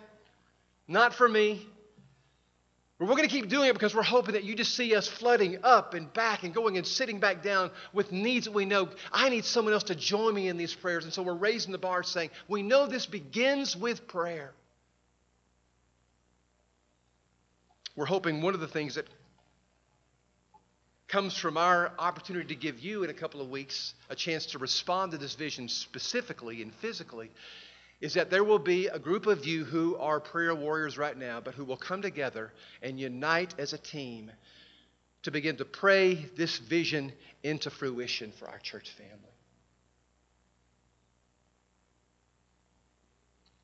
Not 0.88 1.13
for 1.13 1.30
me. 1.30 1.68
But 2.98 3.08
we're 3.08 3.15
going 3.15 3.30
to 3.30 3.36
keep 3.36 3.48
doing 3.48 3.70
it 3.70 3.74
because 3.74 3.94
we're 3.94 4.02
hoping 4.02 4.34
that 4.34 4.44
you 4.44 4.56
just 4.56 4.76
see 4.76 4.96
us 4.96 5.08
flooding 5.08 5.60
up 5.62 5.94
and 5.94 6.12
back 6.13 6.42
and 6.42 6.52
going 6.52 6.78
and 6.78 6.88
sitting 6.88 7.20
back 7.20 7.44
down 7.44 7.70
with 7.94 8.12
needs 8.12 8.46
that 8.46 8.56
we 8.56 8.65
know. 8.65 8.89
I 9.12 9.30
need 9.30 9.46
someone 9.46 9.76
else 9.76 9.84
to 9.84 9.94
join 9.94 10.34
me 10.34 10.48
in 10.48 10.58
these 10.58 10.74
prayers. 10.74 11.04
And 11.04 11.13
so 11.13 11.22
we're 11.22 11.36
raising 11.36 11.74
the 11.74 11.78
bar 11.78 12.02
saying, 12.02 12.32
we 12.48 12.63
know 12.63 12.88
this 12.88 13.06
begins 13.06 13.78
with 13.78 14.08
prayer. 14.08 14.52
We're 17.96 18.08
hoping 18.08 18.42
one 18.42 18.56
of 18.56 18.62
the 18.62 18.68
things 18.68 18.96
that 18.96 19.06
comes 21.10 21.36
from 21.36 21.58
our 21.58 21.91
opportunity 21.98 22.48
to 22.54 22.56
give 22.56 22.80
you 22.80 23.04
in 23.04 23.10
a 23.10 23.13
couple 23.13 23.41
of 23.41 23.50
weeks 23.50 23.95
a 24.10 24.15
chance 24.15 24.45
to 24.45 24.60
respond 24.60 25.12
to 25.12 25.17
this 25.17 25.34
vision 25.34 25.67
specifically 25.67 26.62
and 26.62 26.74
physically 26.76 27.32
is 28.00 28.13
that 28.13 28.30
there 28.30 28.43
will 28.43 28.60
be 28.60 28.88
a 28.88 29.00
group 29.00 29.26
of 29.26 29.45
you 29.45 29.65
who 29.65 29.98
are 29.98 30.19
prayer 30.19 30.56
warriors 30.56 30.98
right 30.98 31.17
now, 31.17 31.41
but 31.41 31.54
who 31.56 31.65
will 31.65 31.78
come 31.78 32.02
together 32.02 32.54
and 32.82 33.00
unite 33.00 33.54
as 33.58 33.74
a 33.74 33.78
team 33.78 34.32
to 35.24 35.32
begin 35.32 35.58
to 35.58 35.65
pray 35.65 36.13
this 36.38 36.60
vision 36.60 37.12
into 37.43 37.69
fruition 37.69 38.32
for 38.32 38.48
our 38.48 38.60
church 38.60 38.91
family. 38.91 39.29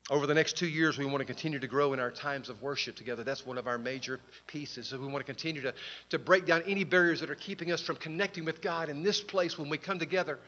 Over 0.08 0.28
the 0.28 0.34
next 0.34 0.56
two 0.56 0.68
years, 0.68 0.98
we 0.98 1.04
want 1.04 1.18
to 1.18 1.24
continue 1.24 1.58
to 1.58 1.66
grow 1.66 1.92
in 1.92 1.98
our 1.98 2.12
times 2.12 2.48
of 2.48 2.62
worship 2.62 2.94
together. 2.94 3.24
That's 3.24 3.44
one 3.44 3.58
of 3.58 3.66
our 3.66 3.76
major 3.76 4.20
pieces. 4.46 4.88
So 4.88 5.00
we 5.00 5.06
want 5.06 5.18
to 5.18 5.24
continue 5.24 5.62
to, 5.62 5.74
to 6.10 6.18
break 6.18 6.46
down 6.46 6.62
any 6.66 6.84
barriers 6.84 7.20
that 7.20 7.30
are 7.30 7.34
keeping 7.34 7.72
us 7.72 7.80
from 7.80 7.96
connecting 7.96 8.44
with 8.44 8.62
God 8.62 8.88
in 8.88 9.02
this 9.02 9.20
place 9.20 9.58
when 9.58 9.68
we 9.68 9.78
come 9.78 9.98
together. 9.98 10.38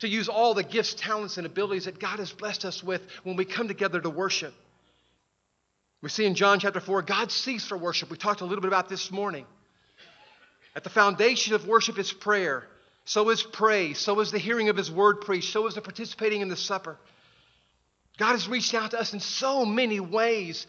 To 0.00 0.08
use 0.08 0.28
all 0.28 0.54
the 0.54 0.62
gifts, 0.62 0.94
talents, 0.94 1.36
and 1.36 1.44
abilities 1.44 1.84
that 1.84 1.98
God 1.98 2.18
has 2.18 2.32
blessed 2.32 2.64
us 2.64 2.82
with 2.82 3.02
when 3.24 3.36
we 3.36 3.44
come 3.44 3.68
together 3.68 4.00
to 4.00 4.08
worship. 4.08 4.54
We 6.00 6.08
see 6.08 6.24
in 6.24 6.34
John 6.34 6.58
chapter 6.58 6.80
4, 6.80 7.02
God 7.02 7.30
seeks 7.30 7.66
for 7.66 7.76
worship. 7.76 8.10
We 8.10 8.16
talked 8.16 8.40
a 8.40 8.44
little 8.44 8.62
bit 8.62 8.68
about 8.68 8.88
this 8.88 9.10
morning. 9.10 9.44
At 10.74 10.84
the 10.84 10.90
foundation 10.90 11.54
of 11.54 11.66
worship 11.66 11.98
is 11.98 12.10
prayer. 12.10 12.64
So 13.04 13.28
is 13.28 13.42
praise. 13.42 13.98
So 13.98 14.20
is 14.20 14.30
the 14.30 14.38
hearing 14.38 14.70
of 14.70 14.76
His 14.76 14.90
word 14.90 15.20
preached. 15.20 15.52
So 15.52 15.66
is 15.66 15.74
the 15.74 15.82
participating 15.82 16.40
in 16.40 16.48
the 16.48 16.56
supper. 16.56 16.96
God 18.18 18.32
has 18.32 18.48
reached 18.48 18.74
out 18.74 18.90
to 18.90 19.00
us 19.00 19.14
in 19.14 19.20
so 19.20 19.64
many 19.64 20.00
ways. 20.00 20.66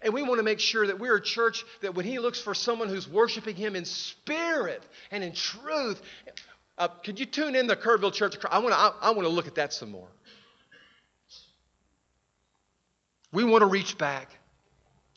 And 0.00 0.14
we 0.14 0.22
want 0.22 0.38
to 0.38 0.42
make 0.42 0.60
sure 0.60 0.86
that 0.86 0.98
we're 0.98 1.16
a 1.16 1.22
church 1.22 1.64
that 1.82 1.94
when 1.94 2.06
He 2.06 2.18
looks 2.18 2.40
for 2.40 2.54
someone 2.54 2.88
who's 2.88 3.08
worshiping 3.08 3.56
Him 3.56 3.74
in 3.74 3.84
spirit 3.84 4.82
and 5.10 5.24
in 5.24 5.32
truth, 5.32 6.00
uh, 6.78 6.88
could 6.88 7.18
you 7.18 7.26
tune 7.26 7.54
in 7.54 7.66
the 7.66 7.76
Kerrville 7.76 8.12
Church? 8.12 8.36
I 8.50 8.58
want 8.58 8.74
to, 8.74 8.78
I, 8.78 8.92
I 9.00 9.10
want 9.10 9.22
to 9.22 9.28
look 9.28 9.46
at 9.46 9.56
that 9.56 9.72
some 9.72 9.90
more. 9.90 10.08
We 13.32 13.44
want 13.44 13.62
to 13.62 13.66
reach 13.66 13.98
back. 13.98 14.28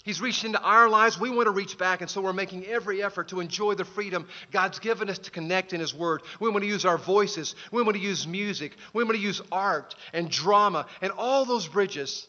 He's 0.08 0.22
reached 0.22 0.46
into 0.46 0.62
our 0.62 0.88
lives. 0.88 1.20
We 1.20 1.30
want 1.30 1.48
to 1.48 1.52
reach 1.52 1.78
back, 1.78 2.00
and 2.00 2.10
so 2.10 2.22
we're 2.22 2.32
making 2.32 2.66
every 2.66 3.04
effort 3.04 3.28
to 3.28 3.42
enjoy 3.42 3.74
the 3.74 3.84
freedom 3.84 4.26
God's 4.52 4.80
given 4.80 5.10
us 5.10 5.20
to 5.20 5.32
connect 5.32 5.74
in 5.74 5.82
His 5.82 5.94
Word. 5.94 6.22
We 6.40 6.50
want 6.50 6.64
to 6.64 6.70
use 6.70 6.86
our 6.86 6.98
voices. 6.98 7.56
We 7.74 7.82
want 7.82 7.98
to 7.98 8.02
use 8.02 8.26
music. 8.26 8.78
We 8.94 9.04
want 9.04 9.18
to 9.18 9.22
use 9.22 9.42
art 9.52 9.96
and 10.14 10.32
drama 10.32 10.86
and 11.02 11.12
all 11.12 11.44
those 11.44 11.68
bridges 11.68 12.26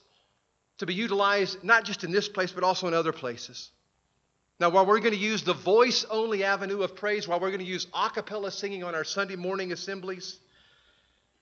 to 0.78 0.86
be 0.86 0.94
utilized 0.94 1.62
not 1.62 1.84
just 1.84 2.02
in 2.02 2.10
this 2.10 2.28
place, 2.28 2.50
but 2.50 2.64
also 2.64 2.88
in 2.88 2.94
other 2.94 3.12
places. 3.12 3.70
Now, 4.58 4.70
while 4.70 4.84
we're 4.84 4.98
going 4.98 5.14
to 5.14 5.16
use 5.16 5.44
the 5.44 5.54
voice 5.54 6.04
only 6.10 6.42
avenue 6.42 6.82
of 6.82 6.96
praise, 6.96 7.28
while 7.28 7.38
we're 7.38 7.50
going 7.50 7.60
to 7.60 7.64
use 7.64 7.86
a 7.94 8.10
cappella 8.10 8.50
singing 8.50 8.82
on 8.82 8.96
our 8.96 9.04
Sunday 9.04 9.36
morning 9.36 9.70
assemblies, 9.70 10.40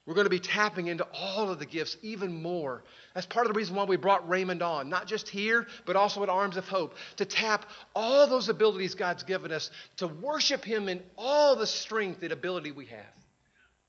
we're 0.06 0.14
going 0.14 0.26
to 0.26 0.30
be 0.30 0.38
tapping 0.38 0.86
into 0.86 1.04
all 1.12 1.50
of 1.50 1.58
the 1.58 1.66
gifts 1.66 1.96
even 2.00 2.40
more. 2.40 2.84
That's 3.14 3.26
part 3.26 3.46
of 3.46 3.52
the 3.52 3.58
reason 3.58 3.74
why 3.74 3.84
we 3.84 3.96
brought 3.96 4.28
Raymond 4.28 4.62
on, 4.62 4.88
not 4.88 5.08
just 5.08 5.28
here, 5.28 5.66
but 5.84 5.96
also 5.96 6.22
at 6.22 6.28
Arms 6.28 6.56
of 6.56 6.68
Hope, 6.68 6.94
to 7.16 7.24
tap 7.24 7.66
all 7.94 8.28
those 8.28 8.48
abilities 8.48 8.94
God's 8.94 9.24
given 9.24 9.50
us 9.50 9.68
to 9.96 10.06
worship 10.06 10.64
Him 10.64 10.88
in 10.88 11.02
all 11.18 11.56
the 11.56 11.66
strength 11.66 12.22
and 12.22 12.30
ability 12.30 12.70
we 12.70 12.86
have. 12.86 13.04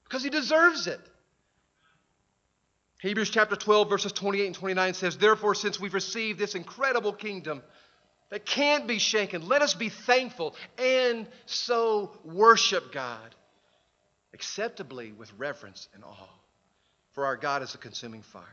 Because 0.05 0.23
He 0.23 0.31
deserves 0.31 0.87
it. 0.87 0.99
Hebrews 2.99 3.29
chapter 3.29 3.55
12, 3.55 3.87
verses 3.87 4.11
28 4.11 4.47
and 4.47 4.55
29 4.55 4.93
says, 4.95 5.17
Therefore, 5.17 5.53
since 5.53 5.79
we've 5.79 5.93
received 5.93 6.39
this 6.39 6.55
incredible 6.55 7.13
kingdom 7.13 7.61
that 8.31 8.43
can't 8.43 8.87
be 8.87 8.97
shaken, 8.97 9.47
let 9.47 9.61
us 9.61 9.75
be 9.75 9.89
thankful 9.89 10.55
and 10.79 11.27
so 11.45 12.17
worship 12.25 12.91
God 12.91 13.35
acceptably 14.37 15.11
with 15.13 15.31
reverence 15.39 15.89
and 15.95 16.03
awe. 16.03 16.29
For 17.13 17.25
our 17.25 17.35
God 17.35 17.63
is 17.63 17.73
a 17.73 17.79
consuming 17.79 18.21
fire. 18.21 18.43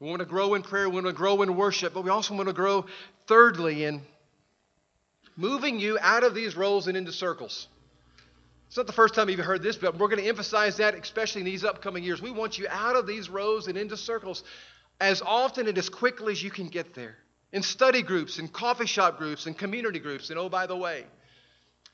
We 0.00 0.08
want 0.08 0.18
to 0.18 0.26
grow 0.26 0.54
in 0.54 0.62
prayer, 0.62 0.88
we 0.88 0.96
want 0.96 1.06
to 1.06 1.12
grow 1.12 1.42
in 1.42 1.56
worship, 1.56 1.94
but 1.94 2.02
we 2.02 2.10
also 2.10 2.34
want 2.34 2.48
to 2.48 2.52
grow, 2.52 2.86
thirdly, 3.28 3.84
in 3.84 4.02
moving 5.36 5.78
you 5.78 5.96
out 6.00 6.24
of 6.24 6.34
these 6.34 6.56
roles 6.56 6.88
and 6.88 6.96
into 6.96 7.12
circles. 7.12 7.68
It's 8.66 8.76
not 8.76 8.88
the 8.88 8.92
first 8.92 9.14
time 9.14 9.28
you've 9.28 9.38
heard 9.38 9.62
this, 9.62 9.76
but 9.76 9.96
we're 9.96 10.08
going 10.08 10.22
to 10.22 10.28
emphasize 10.28 10.78
that, 10.78 10.94
especially 10.94 11.42
in 11.42 11.44
these 11.44 11.64
upcoming 11.64 12.02
years. 12.02 12.20
We 12.20 12.32
want 12.32 12.58
you 12.58 12.66
out 12.68 12.96
of 12.96 13.06
these 13.06 13.30
rows 13.30 13.68
and 13.68 13.78
into 13.78 13.96
circles 13.96 14.42
as 15.00 15.22
often 15.22 15.68
and 15.68 15.78
as 15.78 15.88
quickly 15.88 16.32
as 16.32 16.42
you 16.42 16.50
can 16.50 16.66
get 16.66 16.94
there. 16.94 17.16
In 17.52 17.62
study 17.62 18.02
groups, 18.02 18.40
in 18.40 18.48
coffee 18.48 18.86
shop 18.86 19.18
groups, 19.18 19.46
in 19.46 19.54
community 19.54 20.00
groups. 20.00 20.30
And 20.30 20.38
oh, 20.38 20.48
by 20.48 20.66
the 20.66 20.76
way, 20.76 21.04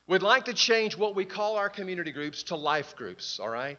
we'd 0.07 0.23
like 0.23 0.47
to 0.47 0.55
change 0.55 0.97
what 0.97 1.14
we 1.14 1.25
call 1.25 1.57
our 1.57 1.69
community 1.69 2.12
groups 2.12 2.45
to 2.45 2.57
life 2.57 2.95
groups, 2.97 3.38
all 3.40 3.49
right? 3.49 3.79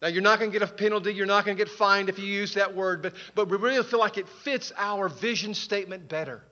Now, 0.00 0.08
you're 0.08 0.22
not 0.22 0.38
going 0.38 0.52
to 0.52 0.58
get 0.58 0.68
a 0.68 0.72
penalty, 0.72 1.12
you're 1.12 1.26
not 1.26 1.44
going 1.44 1.56
to 1.56 1.64
get 1.64 1.72
fined 1.72 2.08
if 2.08 2.18
you 2.18 2.26
use 2.26 2.54
that 2.54 2.74
word, 2.74 3.02
but, 3.02 3.14
but 3.34 3.48
we 3.48 3.56
really 3.56 3.82
feel 3.82 3.98
like 3.98 4.16
it 4.16 4.28
fits 4.44 4.72
our 4.76 5.08
vision 5.08 5.54
statement 5.54 6.08
better. 6.08 6.42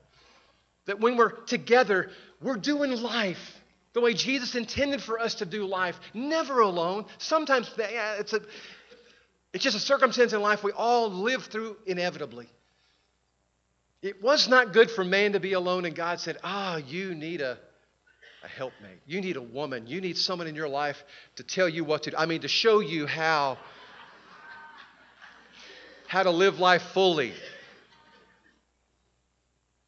That 0.86 1.00
when 1.00 1.16
we're 1.16 1.30
together, 1.30 2.10
we're 2.40 2.56
doing 2.56 2.90
life 2.90 3.54
the 3.96 4.02
way 4.02 4.12
Jesus 4.12 4.54
intended 4.56 5.02
for 5.02 5.18
us 5.18 5.36
to 5.36 5.46
do 5.46 5.64
life, 5.64 5.98
never 6.12 6.60
alone. 6.60 7.06
Sometimes 7.16 7.70
yeah, 7.78 8.16
it's, 8.18 8.34
a, 8.34 8.42
it's 9.54 9.64
just 9.64 9.74
a 9.74 9.80
circumstance 9.80 10.34
in 10.34 10.42
life 10.42 10.62
we 10.62 10.72
all 10.72 11.10
live 11.10 11.44
through 11.44 11.78
inevitably. 11.86 12.46
It 14.02 14.22
was 14.22 14.48
not 14.48 14.74
good 14.74 14.90
for 14.90 15.02
man 15.02 15.32
to 15.32 15.40
be 15.40 15.54
alone, 15.54 15.86
and 15.86 15.94
God 15.94 16.20
said, 16.20 16.36
Ah, 16.44 16.76
you 16.76 17.14
need 17.14 17.40
a, 17.40 17.58
a 18.46 18.48
helpmate. 18.48 19.00
You 19.06 19.20
need 19.20 19.36
a 19.36 19.42
woman. 19.42 19.86
You 19.86 20.00
need 20.00 20.16
someone 20.16 20.46
in 20.46 20.54
your 20.54 20.68
life 20.68 20.96
to 21.36 21.42
tell 21.42 21.68
you 21.68 21.84
what 21.84 22.04
to 22.04 22.12
do. 22.12 22.16
I 22.16 22.26
mean, 22.26 22.42
to 22.42 22.48
show 22.48 22.80
you 22.80 23.06
how, 23.06 23.58
how 26.06 26.22
to 26.22 26.30
live 26.30 26.58
life 26.58 26.82
fully. 26.94 27.32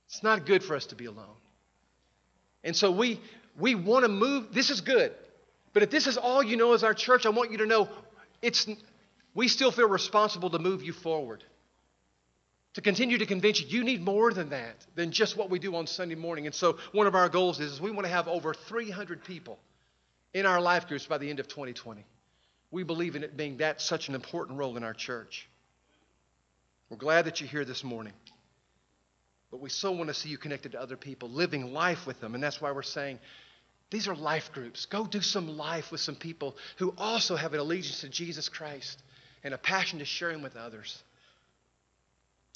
It's 0.08 0.22
not 0.22 0.44
good 0.44 0.64
for 0.64 0.74
us 0.74 0.86
to 0.86 0.96
be 0.96 1.06
alone. 1.06 1.36
And 2.64 2.74
so 2.74 2.90
we, 2.90 3.20
we 3.58 3.74
want 3.74 4.04
to 4.04 4.08
move. 4.08 4.52
This 4.52 4.70
is 4.70 4.80
good. 4.80 5.12
But 5.72 5.84
if 5.84 5.90
this 5.90 6.06
is 6.06 6.16
all 6.16 6.42
you 6.42 6.56
know 6.56 6.72
as 6.72 6.82
our 6.82 6.94
church, 6.94 7.26
I 7.26 7.30
want 7.30 7.52
you 7.52 7.58
to 7.58 7.66
know 7.66 7.88
it's, 8.42 8.66
we 9.34 9.46
still 9.46 9.70
feel 9.70 9.88
responsible 9.88 10.50
to 10.50 10.58
move 10.58 10.82
you 10.82 10.92
forward. 10.92 11.44
To 12.74 12.80
continue 12.80 13.18
to 13.18 13.26
convince 13.26 13.60
you, 13.60 13.66
you 13.66 13.84
need 13.84 14.02
more 14.02 14.32
than 14.32 14.50
that, 14.50 14.86
than 14.94 15.10
just 15.10 15.36
what 15.36 15.50
we 15.50 15.58
do 15.58 15.74
on 15.74 15.86
Sunday 15.86 16.14
morning. 16.14 16.46
And 16.46 16.54
so, 16.54 16.78
one 16.92 17.06
of 17.06 17.14
our 17.14 17.28
goals 17.28 17.60
is, 17.60 17.72
is 17.72 17.80
we 17.80 17.90
want 17.90 18.06
to 18.06 18.12
have 18.12 18.28
over 18.28 18.54
300 18.54 19.24
people 19.24 19.58
in 20.34 20.46
our 20.46 20.60
life 20.60 20.86
groups 20.86 21.06
by 21.06 21.18
the 21.18 21.28
end 21.28 21.40
of 21.40 21.48
2020. 21.48 22.04
We 22.70 22.82
believe 22.82 23.16
in 23.16 23.24
it 23.24 23.36
being 23.36 23.56
that 23.58 23.80
such 23.80 24.08
an 24.08 24.14
important 24.14 24.58
role 24.58 24.76
in 24.76 24.84
our 24.84 24.92
church. 24.92 25.48
We're 26.90 26.98
glad 26.98 27.24
that 27.24 27.40
you're 27.40 27.48
here 27.48 27.64
this 27.64 27.82
morning. 27.82 28.12
But 29.50 29.60
we 29.60 29.70
so 29.70 29.92
want 29.92 30.08
to 30.08 30.14
see 30.14 30.28
you 30.28 30.38
connected 30.38 30.72
to 30.72 30.80
other 30.80 30.96
people, 30.96 31.30
living 31.30 31.72
life 31.72 32.06
with 32.06 32.20
them. 32.20 32.34
And 32.34 32.42
that's 32.42 32.60
why 32.60 32.72
we're 32.72 32.82
saying 32.82 33.18
these 33.90 34.08
are 34.08 34.14
life 34.14 34.52
groups. 34.52 34.84
Go 34.86 35.06
do 35.06 35.22
some 35.22 35.56
life 35.56 35.90
with 35.90 36.00
some 36.00 36.16
people 36.16 36.56
who 36.76 36.94
also 36.98 37.36
have 37.36 37.54
an 37.54 37.60
allegiance 37.60 38.02
to 38.02 38.08
Jesus 38.08 38.48
Christ 38.48 39.02
and 39.42 39.54
a 39.54 39.58
passion 39.58 40.00
to 40.00 40.04
share 40.04 40.30
Him 40.30 40.42
with 40.42 40.56
others. 40.56 41.02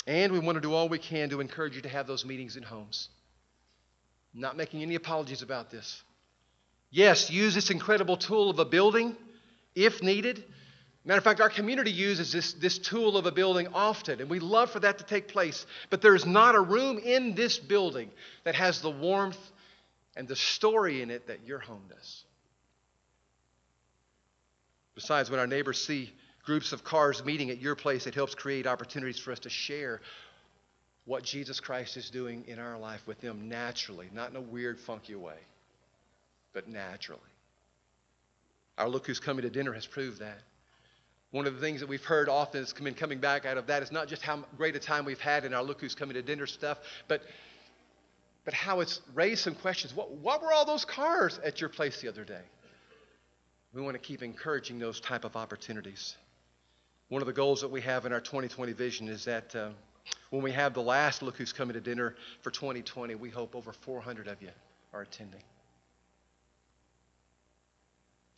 And 0.06 0.32
we 0.32 0.38
want 0.38 0.56
to 0.56 0.60
do 0.60 0.74
all 0.74 0.88
we 0.88 0.98
can 0.98 1.30
to 1.30 1.40
encourage 1.40 1.76
you 1.76 1.82
to 1.82 1.88
have 1.88 2.06
those 2.06 2.24
meetings 2.24 2.56
in 2.56 2.62
homes. 2.62 3.08
not 4.34 4.56
making 4.56 4.82
any 4.82 4.94
apologies 4.94 5.42
about 5.42 5.70
this. 5.70 6.02
Yes, 6.90 7.30
use 7.30 7.54
this 7.54 7.70
incredible 7.70 8.16
tool 8.16 8.48
of 8.48 8.58
a 8.58 8.64
building 8.64 9.14
if 9.74 10.02
needed. 10.02 10.42
Matter 11.04 11.18
of 11.18 11.24
fact, 11.24 11.40
our 11.40 11.50
community 11.50 11.90
uses 11.90 12.32
this, 12.32 12.52
this 12.54 12.78
tool 12.78 13.16
of 13.16 13.26
a 13.26 13.32
building 13.32 13.68
often, 13.74 14.20
and 14.20 14.30
we 14.30 14.38
love 14.38 14.70
for 14.70 14.80
that 14.80 14.98
to 14.98 15.04
take 15.04 15.28
place. 15.28 15.66
But 15.90 16.00
there's 16.00 16.24
not 16.24 16.54
a 16.54 16.60
room 16.60 16.98
in 16.98 17.34
this 17.34 17.58
building 17.58 18.10
that 18.44 18.54
has 18.54 18.80
the 18.80 18.90
warmth 18.90 19.38
and 20.16 20.28
the 20.28 20.36
story 20.36 21.02
in 21.02 21.10
it 21.10 21.26
that 21.26 21.46
your 21.46 21.58
home 21.58 21.82
does. 21.88 22.24
Besides, 24.94 25.30
when 25.30 25.40
our 25.40 25.46
neighbors 25.46 25.82
see 25.82 26.12
groups 26.44 26.72
of 26.72 26.84
cars 26.84 27.24
meeting 27.24 27.50
at 27.50 27.60
your 27.60 27.76
place, 27.76 28.06
it 28.06 28.14
helps 28.14 28.34
create 28.34 28.66
opportunities 28.66 29.18
for 29.18 29.32
us 29.32 29.38
to 29.40 29.50
share 29.50 30.00
what 31.04 31.24
Jesus 31.24 31.60
Christ 31.60 31.96
is 31.96 32.10
doing 32.10 32.44
in 32.46 32.58
our 32.58 32.78
life 32.78 33.00
with 33.06 33.20
them 33.20 33.48
naturally, 33.48 34.08
not 34.12 34.30
in 34.30 34.36
a 34.36 34.40
weird, 34.40 34.78
funky 34.80 35.14
way, 35.14 35.38
but 36.52 36.68
naturally. 36.68 37.20
Our 38.78 38.88
Look 38.88 39.06
Who's 39.06 39.20
Coming 39.20 39.42
to 39.42 39.50
Dinner 39.50 39.72
has 39.72 39.86
proved 39.86 40.20
that. 40.20 40.38
One 41.30 41.46
of 41.46 41.54
the 41.54 41.60
things 41.60 41.80
that 41.80 41.88
we've 41.88 42.04
heard 42.04 42.28
often 42.28 42.60
has 42.60 42.72
been 42.72 42.94
coming 42.94 43.18
back 43.18 43.46
out 43.46 43.56
of 43.56 43.66
that 43.68 43.82
is 43.82 43.90
not 43.90 44.06
just 44.06 44.22
how 44.22 44.44
great 44.56 44.76
a 44.76 44.78
time 44.78 45.04
we've 45.04 45.20
had 45.20 45.44
in 45.44 45.54
our 45.54 45.62
Look 45.62 45.80
Who's 45.80 45.94
Coming 45.94 46.14
to 46.14 46.22
Dinner 46.22 46.46
stuff, 46.46 46.78
but 47.08 47.22
but 48.44 48.54
how 48.54 48.80
it's 48.80 49.00
raised 49.14 49.42
some 49.42 49.54
questions. 49.54 49.94
What, 49.94 50.10
what 50.10 50.42
were 50.42 50.52
all 50.52 50.64
those 50.64 50.84
cars 50.84 51.38
at 51.44 51.60
your 51.60 51.70
place 51.70 52.00
the 52.00 52.08
other 52.08 52.24
day? 52.24 52.40
We 53.72 53.82
want 53.82 53.94
to 53.94 54.00
keep 54.00 54.22
encouraging 54.22 54.78
those 54.78 55.00
type 55.00 55.24
of 55.24 55.36
opportunities. 55.36 56.16
One 57.12 57.20
of 57.20 57.26
the 57.26 57.34
goals 57.34 57.60
that 57.60 57.70
we 57.70 57.82
have 57.82 58.06
in 58.06 58.12
our 58.14 58.22
2020 58.22 58.72
vision 58.72 59.06
is 59.06 59.26
that 59.26 59.54
uh, 59.54 59.68
when 60.30 60.40
we 60.40 60.50
have 60.52 60.72
the 60.72 60.80
last 60.80 61.20
Look 61.20 61.36
Who's 61.36 61.52
Coming 61.52 61.74
to 61.74 61.80
Dinner 61.82 62.14
for 62.40 62.50
2020, 62.50 63.16
we 63.16 63.28
hope 63.28 63.54
over 63.54 63.70
400 63.70 64.28
of 64.28 64.40
you 64.40 64.48
are 64.94 65.02
attending. 65.02 65.42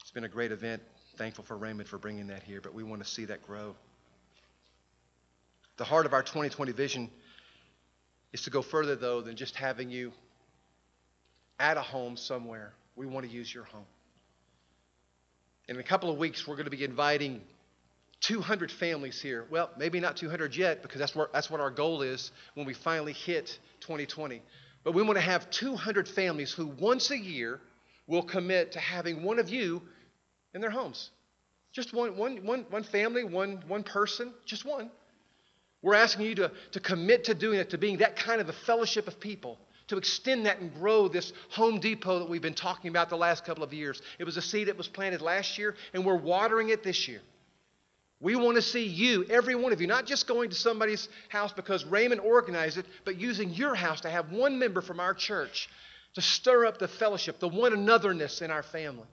It's 0.00 0.10
been 0.10 0.24
a 0.24 0.28
great 0.28 0.50
event. 0.50 0.82
Thankful 1.16 1.44
for 1.44 1.56
Raymond 1.56 1.88
for 1.88 1.98
bringing 1.98 2.26
that 2.26 2.42
here, 2.42 2.60
but 2.60 2.74
we 2.74 2.82
want 2.82 3.00
to 3.00 3.08
see 3.08 3.24
that 3.26 3.46
grow. 3.46 3.76
The 5.76 5.84
heart 5.84 6.04
of 6.04 6.12
our 6.12 6.24
2020 6.24 6.72
vision 6.72 7.10
is 8.32 8.42
to 8.42 8.50
go 8.50 8.60
further, 8.60 8.96
though, 8.96 9.20
than 9.20 9.36
just 9.36 9.54
having 9.54 9.88
you 9.88 10.10
at 11.60 11.76
a 11.76 11.82
home 11.82 12.16
somewhere. 12.16 12.72
We 12.96 13.06
want 13.06 13.24
to 13.24 13.30
use 13.30 13.54
your 13.54 13.66
home. 13.66 13.86
In 15.68 15.78
a 15.78 15.84
couple 15.84 16.10
of 16.10 16.18
weeks, 16.18 16.44
we're 16.44 16.56
going 16.56 16.68
to 16.68 16.76
be 16.76 16.82
inviting 16.82 17.40
200 18.24 18.72
families 18.72 19.20
here. 19.20 19.44
Well, 19.50 19.70
maybe 19.76 20.00
not 20.00 20.16
200 20.16 20.56
yet, 20.56 20.82
because 20.82 20.98
that's, 20.98 21.14
where, 21.14 21.28
that's 21.32 21.50
what 21.50 21.60
our 21.60 21.70
goal 21.70 22.00
is 22.00 22.32
when 22.54 22.66
we 22.66 22.72
finally 22.72 23.12
hit 23.12 23.58
2020. 23.80 24.40
But 24.82 24.92
we 24.92 25.02
want 25.02 25.16
to 25.16 25.20
have 25.20 25.50
200 25.50 26.08
families 26.08 26.50
who 26.50 26.66
once 26.66 27.10
a 27.10 27.18
year 27.18 27.60
will 28.06 28.22
commit 28.22 28.72
to 28.72 28.78
having 28.78 29.22
one 29.22 29.38
of 29.38 29.50
you 29.50 29.82
in 30.54 30.62
their 30.62 30.70
homes. 30.70 31.10
Just 31.72 31.92
one, 31.92 32.16
one, 32.16 32.46
one, 32.46 32.64
one 32.70 32.82
family, 32.84 33.24
one, 33.24 33.62
one 33.68 33.82
person, 33.82 34.32
just 34.46 34.64
one. 34.64 34.90
We're 35.82 35.94
asking 35.94 36.24
you 36.24 36.34
to, 36.36 36.52
to 36.72 36.80
commit 36.80 37.24
to 37.24 37.34
doing 37.34 37.58
it, 37.58 37.70
to 37.70 37.78
being 37.78 37.98
that 37.98 38.16
kind 38.16 38.40
of 38.40 38.48
a 38.48 38.54
fellowship 38.54 39.06
of 39.06 39.20
people, 39.20 39.58
to 39.88 39.98
extend 39.98 40.46
that 40.46 40.60
and 40.60 40.72
grow 40.72 41.08
this 41.08 41.34
Home 41.50 41.78
Depot 41.78 42.20
that 42.20 42.30
we've 42.30 42.40
been 42.40 42.54
talking 42.54 42.88
about 42.88 43.10
the 43.10 43.18
last 43.18 43.44
couple 43.44 43.64
of 43.64 43.74
years. 43.74 44.00
It 44.18 44.24
was 44.24 44.38
a 44.38 44.42
seed 44.42 44.68
that 44.68 44.78
was 44.78 44.88
planted 44.88 45.20
last 45.20 45.58
year, 45.58 45.74
and 45.92 46.06
we're 46.06 46.16
watering 46.16 46.70
it 46.70 46.82
this 46.82 47.06
year. 47.06 47.20
We 48.20 48.36
want 48.36 48.56
to 48.56 48.62
see 48.62 48.86
you, 48.86 49.24
every 49.28 49.54
one 49.54 49.72
of 49.72 49.80
you, 49.80 49.86
not 49.86 50.06
just 50.06 50.26
going 50.26 50.50
to 50.50 50.56
somebody's 50.56 51.08
house 51.28 51.52
because 51.52 51.84
Raymond 51.84 52.20
organized 52.20 52.78
it, 52.78 52.86
but 53.04 53.20
using 53.20 53.50
your 53.50 53.74
house 53.74 54.00
to 54.02 54.10
have 54.10 54.32
one 54.32 54.58
member 54.58 54.80
from 54.80 55.00
our 55.00 55.14
church 55.14 55.68
to 56.14 56.22
stir 56.22 56.64
up 56.64 56.78
the 56.78 56.88
fellowship, 56.88 57.40
the 57.40 57.48
one 57.48 57.72
anotherness 57.72 58.40
in 58.40 58.50
our 58.50 58.62
family. 58.62 59.06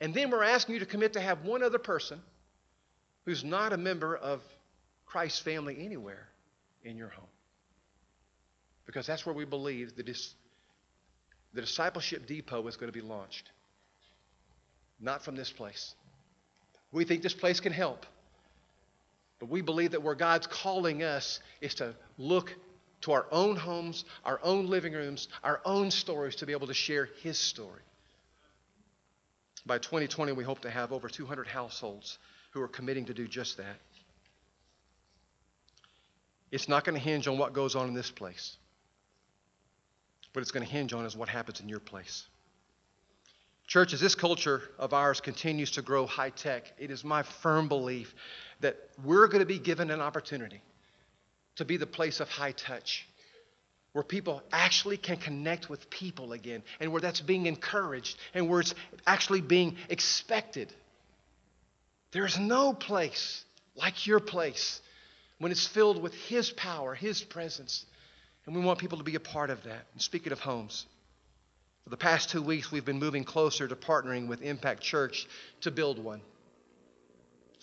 And 0.00 0.12
then 0.14 0.30
we're 0.30 0.44
asking 0.44 0.74
you 0.74 0.80
to 0.80 0.86
commit 0.86 1.14
to 1.14 1.20
have 1.20 1.44
one 1.44 1.62
other 1.62 1.78
person 1.78 2.20
who's 3.24 3.42
not 3.42 3.72
a 3.72 3.76
member 3.76 4.16
of 4.16 4.42
Christ's 5.06 5.40
family 5.40 5.84
anywhere 5.84 6.28
in 6.84 6.96
your 6.96 7.08
home. 7.08 7.24
Because 8.84 9.06
that's 9.06 9.24
where 9.24 9.34
we 9.34 9.44
believe 9.44 9.96
the, 9.96 10.02
dis- 10.02 10.34
the 11.54 11.60
discipleship 11.60 12.26
depot 12.26 12.66
is 12.66 12.76
going 12.76 12.92
to 12.92 12.98
be 12.98 13.04
launched. 13.04 13.50
Not 15.00 15.24
from 15.24 15.36
this 15.36 15.50
place. 15.50 15.94
We 16.90 17.04
think 17.04 17.22
this 17.22 17.34
place 17.34 17.60
can 17.60 17.72
help. 17.72 18.06
But 19.42 19.50
we 19.50 19.60
believe 19.60 19.90
that 19.90 20.04
where 20.04 20.14
God's 20.14 20.46
calling 20.46 21.02
us 21.02 21.40
is 21.60 21.74
to 21.74 21.96
look 22.16 22.54
to 23.00 23.10
our 23.10 23.26
own 23.32 23.56
homes, 23.56 24.04
our 24.24 24.38
own 24.40 24.68
living 24.68 24.92
rooms, 24.92 25.26
our 25.42 25.60
own 25.64 25.90
stories 25.90 26.36
to 26.36 26.46
be 26.46 26.52
able 26.52 26.68
to 26.68 26.74
share 26.74 27.08
His 27.24 27.38
story. 27.38 27.82
By 29.66 29.78
2020, 29.78 30.30
we 30.30 30.44
hope 30.44 30.60
to 30.60 30.70
have 30.70 30.92
over 30.92 31.08
200 31.08 31.48
households 31.48 32.18
who 32.52 32.62
are 32.62 32.68
committing 32.68 33.06
to 33.06 33.14
do 33.14 33.26
just 33.26 33.56
that. 33.56 33.80
It's 36.52 36.68
not 36.68 36.84
going 36.84 36.94
to 36.94 37.02
hinge 37.02 37.26
on 37.26 37.36
what 37.36 37.52
goes 37.52 37.74
on 37.74 37.88
in 37.88 37.94
this 37.94 38.12
place. 38.12 38.56
What 40.34 40.42
it's 40.42 40.52
going 40.52 40.64
to 40.64 40.72
hinge 40.72 40.92
on 40.92 41.04
is 41.04 41.16
what 41.16 41.28
happens 41.28 41.58
in 41.58 41.68
your 41.68 41.80
place. 41.80 42.28
Church, 43.66 43.94
as 43.94 44.00
this 44.00 44.14
culture 44.14 44.62
of 44.78 44.92
ours 44.92 45.20
continues 45.20 45.70
to 45.72 45.82
grow 45.82 46.06
high 46.06 46.30
tech, 46.30 46.72
it 46.78 46.90
is 46.90 47.04
my 47.04 47.22
firm 47.22 47.68
belief 47.68 48.14
that 48.62 48.76
we're 49.04 49.28
going 49.28 49.40
to 49.40 49.46
be 49.46 49.58
given 49.58 49.90
an 49.90 50.00
opportunity 50.00 50.60
to 51.56 51.64
be 51.64 51.76
the 51.76 51.86
place 51.86 52.20
of 52.20 52.28
high 52.28 52.52
touch, 52.52 53.06
where 53.92 54.02
people 54.02 54.42
actually 54.50 54.96
can 54.96 55.18
connect 55.18 55.68
with 55.68 55.90
people 55.90 56.32
again, 56.32 56.62
and 56.80 56.90
where 56.90 57.00
that's 57.00 57.20
being 57.20 57.46
encouraged, 57.46 58.16
and 58.32 58.48
where 58.48 58.60
it's 58.60 58.74
actually 59.06 59.42
being 59.42 59.76
expected. 59.90 60.72
There's 62.12 62.38
no 62.38 62.72
place 62.72 63.44
like 63.76 64.06
your 64.06 64.20
place 64.20 64.80
when 65.38 65.52
it's 65.52 65.66
filled 65.66 66.00
with 66.02 66.14
His 66.14 66.50
power, 66.50 66.94
His 66.94 67.20
presence. 67.20 67.84
And 68.46 68.56
we 68.56 68.62
want 68.62 68.78
people 68.78 68.98
to 68.98 69.04
be 69.04 69.14
a 69.14 69.20
part 69.20 69.50
of 69.50 69.62
that. 69.64 69.86
And 69.92 70.00
speaking 70.00 70.32
of 70.32 70.40
homes, 70.40 70.86
For 71.84 71.90
the 71.90 71.96
past 71.96 72.30
two 72.30 72.42
weeks, 72.42 72.70
we've 72.70 72.84
been 72.84 72.98
moving 72.98 73.24
closer 73.24 73.66
to 73.66 73.76
partnering 73.76 74.28
with 74.28 74.40
Impact 74.40 74.82
Church 74.82 75.26
to 75.62 75.70
build 75.70 75.98
one. 75.98 76.20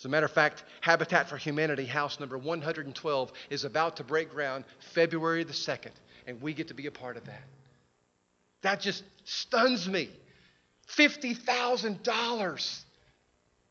As 0.00 0.06
a 0.06 0.08
matter 0.08 0.24
of 0.24 0.32
fact, 0.32 0.64
Habitat 0.80 1.28
for 1.28 1.36
Humanity 1.36 1.84
house 1.84 2.18
number 2.18 2.38
112 2.38 3.32
is 3.50 3.64
about 3.64 3.96
to 3.96 4.04
break 4.04 4.30
ground 4.30 4.64
February 4.94 5.44
the 5.44 5.52
2nd, 5.52 5.92
and 6.26 6.40
we 6.40 6.54
get 6.54 6.68
to 6.68 6.74
be 6.74 6.86
a 6.86 6.90
part 6.90 7.18
of 7.18 7.26
that. 7.26 7.42
That 8.62 8.80
just 8.80 9.04
stuns 9.24 9.86
me. 9.86 10.08
$50,000 10.96 12.82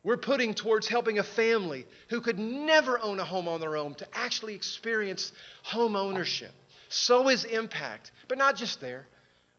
we're 0.04 0.18
putting 0.18 0.54
towards 0.54 0.88
helping 0.88 1.20
a 1.20 1.24
family 1.24 1.86
who 2.10 2.22
could 2.22 2.40
never 2.40 3.00
own 3.00 3.20
a 3.20 3.26
home 3.26 3.48
on 3.48 3.60
their 3.60 3.76
own 3.76 3.96
to 3.96 4.08
actually 4.14 4.56
experience 4.56 5.32
home 5.64 5.96
ownership. 5.96 6.52
So 6.88 7.28
is 7.30 7.44
impact, 7.44 8.12
but 8.28 8.38
not 8.38 8.56
just 8.56 8.80
there. 8.80 9.06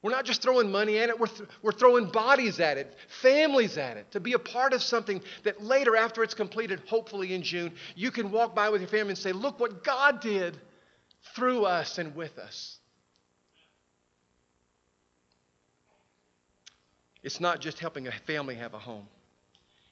We're 0.03 0.13
not 0.13 0.25
just 0.25 0.41
throwing 0.41 0.71
money 0.73 0.99
at 0.99 1.11
it, 1.11 1.21
we're, 1.21 1.27
th- 1.27 1.49
we're 1.61 1.73
throwing 1.73 2.07
bodies 2.07 2.59
at 2.59 2.79
it, 2.79 2.97
families 3.21 3.77
at 3.77 3.99
it, 3.99 4.11
to 4.13 4.21
be 4.21 4.33
a 4.33 4.39
part 4.39 4.73
of 4.73 4.83
something 4.83 5.21
that 5.45 5.63
later, 5.63 5.95
after 5.95 6.23
it's 6.23 6.33
completed, 6.33 6.81
hopefully 6.87 7.35
in 7.35 7.43
June, 7.43 7.73
you 7.95 8.11
can 8.11 8.31
walk 8.31 8.55
by 8.55 8.71
with 8.71 8.81
your 8.81 8.89
family 8.89 9.11
and 9.11 9.19
say, 9.19 9.33
Look 9.33 9.61
what 9.61 9.85
God 9.85 10.21
did 10.21 10.57
through 11.35 11.65
us 11.65 11.99
and 11.99 12.17
with 12.17 12.39
us. 12.39 12.79
It's 17.23 17.39
not 17.39 17.61
just 17.61 17.79
helping 17.79 18.07
a 18.07 18.13
family 18.27 18.55
have 18.55 18.73
a 18.73 18.79
home, 18.79 19.07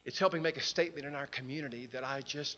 it's 0.06 0.18
helping 0.18 0.40
make 0.40 0.56
a 0.56 0.62
statement 0.62 1.06
in 1.06 1.14
our 1.14 1.26
community 1.26 1.86
that 1.92 2.02
I 2.02 2.22
just 2.22 2.56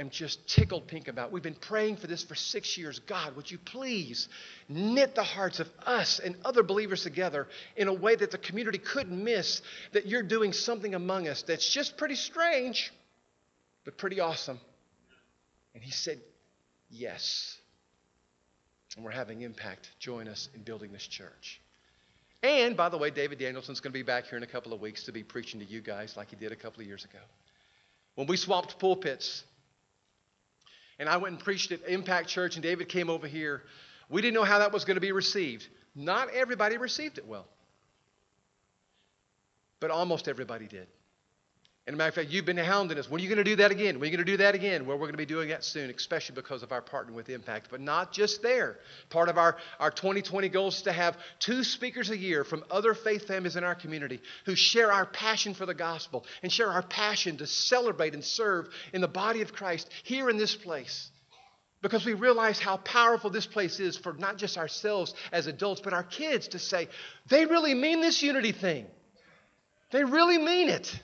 am 0.00 0.10
just 0.10 0.46
tickled 0.48 0.86
pink 0.86 1.08
about. 1.08 1.32
We've 1.32 1.42
been 1.42 1.54
praying 1.54 1.96
for 1.96 2.06
this 2.06 2.22
for 2.22 2.34
six 2.34 2.76
years. 2.76 2.98
God, 3.00 3.36
would 3.36 3.50
you 3.50 3.58
please 3.58 4.28
knit 4.68 5.14
the 5.14 5.22
hearts 5.22 5.60
of 5.60 5.68
us 5.86 6.18
and 6.18 6.36
other 6.44 6.62
believers 6.62 7.02
together 7.02 7.46
in 7.76 7.88
a 7.88 7.92
way 7.92 8.16
that 8.16 8.30
the 8.30 8.38
community 8.38 8.78
couldn't 8.78 9.22
miss 9.22 9.62
that 9.92 10.06
you're 10.06 10.22
doing 10.22 10.52
something 10.52 10.94
among 10.94 11.28
us 11.28 11.42
that's 11.42 11.68
just 11.68 11.96
pretty 11.96 12.16
strange, 12.16 12.92
but 13.84 13.96
pretty 13.96 14.20
awesome. 14.20 14.58
And 15.74 15.82
he 15.82 15.90
said, 15.90 16.20
Yes. 16.90 17.56
And 18.96 19.04
we're 19.04 19.12
having 19.12 19.42
impact. 19.42 19.90
Join 20.00 20.26
us 20.26 20.48
in 20.54 20.62
building 20.62 20.92
this 20.92 21.06
church. 21.06 21.60
And 22.42 22.76
by 22.76 22.88
the 22.88 22.98
way, 22.98 23.10
David 23.10 23.38
Danielson's 23.38 23.80
going 23.80 23.92
to 23.92 23.98
be 23.98 24.02
back 24.02 24.26
here 24.26 24.36
in 24.36 24.42
a 24.42 24.48
couple 24.48 24.72
of 24.72 24.80
weeks 24.80 25.04
to 25.04 25.12
be 25.12 25.22
preaching 25.22 25.60
to 25.60 25.66
you 25.66 25.80
guys 25.80 26.16
like 26.16 26.30
he 26.30 26.36
did 26.36 26.52
a 26.52 26.56
couple 26.56 26.80
of 26.80 26.86
years 26.86 27.04
ago. 27.04 27.18
When 28.14 28.26
we 28.26 28.36
swapped 28.36 28.78
pulpits, 28.78 29.44
and 31.00 31.08
I 31.08 31.16
went 31.16 31.34
and 31.34 31.42
preached 31.42 31.72
at 31.72 31.80
Impact 31.88 32.28
Church, 32.28 32.56
and 32.56 32.62
David 32.62 32.90
came 32.90 33.08
over 33.08 33.26
here. 33.26 33.62
We 34.10 34.20
didn't 34.20 34.34
know 34.34 34.44
how 34.44 34.58
that 34.58 34.70
was 34.70 34.84
going 34.84 34.96
to 34.96 35.00
be 35.00 35.12
received. 35.12 35.66
Not 35.94 36.28
everybody 36.32 36.76
received 36.76 37.16
it 37.16 37.26
well, 37.26 37.48
but 39.80 39.90
almost 39.90 40.28
everybody 40.28 40.66
did. 40.68 40.86
And 41.86 41.94
a 41.94 41.96
matter 41.96 42.10
of 42.10 42.14
fact, 42.14 42.30
you've 42.30 42.44
been 42.44 42.58
hounding 42.58 42.98
us. 42.98 43.10
When 43.10 43.20
are 43.20 43.24
you 43.24 43.28
going 43.28 43.38
to 43.38 43.44
do 43.44 43.56
that 43.56 43.70
again? 43.70 43.98
When 43.98 44.02
are 44.02 44.10
you 44.10 44.16
going 44.16 44.26
to 44.26 44.32
do 44.32 44.36
that 44.36 44.54
again? 44.54 44.84
Well, 44.86 44.96
we're 44.96 45.06
going 45.06 45.14
to 45.14 45.18
be 45.18 45.26
doing 45.26 45.48
that 45.48 45.64
soon, 45.64 45.90
especially 45.90 46.34
because 46.34 46.62
of 46.62 46.72
our 46.72 46.82
partner 46.82 47.14
with 47.14 47.30
Impact. 47.30 47.68
But 47.70 47.80
not 47.80 48.12
just 48.12 48.42
there. 48.42 48.78
Part 49.08 49.28
of 49.28 49.38
our, 49.38 49.56
our 49.80 49.90
2020 49.90 50.48
goals 50.50 50.76
is 50.76 50.82
to 50.82 50.92
have 50.92 51.16
two 51.38 51.64
speakers 51.64 52.10
a 52.10 52.16
year 52.16 52.44
from 52.44 52.64
other 52.70 52.92
faith 52.92 53.26
families 53.26 53.56
in 53.56 53.64
our 53.64 53.74
community 53.74 54.20
who 54.44 54.54
share 54.54 54.92
our 54.92 55.06
passion 55.06 55.54
for 55.54 55.64
the 55.64 55.74
gospel 55.74 56.26
and 56.42 56.52
share 56.52 56.70
our 56.70 56.82
passion 56.82 57.38
to 57.38 57.46
celebrate 57.46 58.12
and 58.12 58.24
serve 58.24 58.68
in 58.92 59.00
the 59.00 59.08
body 59.08 59.40
of 59.40 59.54
Christ 59.54 59.88
here 60.04 60.28
in 60.28 60.36
this 60.36 60.54
place. 60.54 61.10
Because 61.82 62.04
we 62.04 62.12
realize 62.12 62.60
how 62.60 62.76
powerful 62.76 63.30
this 63.30 63.46
place 63.46 63.80
is 63.80 63.96
for 63.96 64.12
not 64.12 64.36
just 64.36 64.58
ourselves 64.58 65.14
as 65.32 65.46
adults, 65.46 65.80
but 65.80 65.94
our 65.94 66.02
kids 66.04 66.48
to 66.48 66.58
say, 66.58 66.88
they 67.28 67.46
really 67.46 67.72
mean 67.72 68.02
this 68.02 68.22
unity 68.22 68.52
thing. 68.52 68.86
They 69.90 70.04
really 70.04 70.36
mean 70.36 70.68
it. 70.68 71.00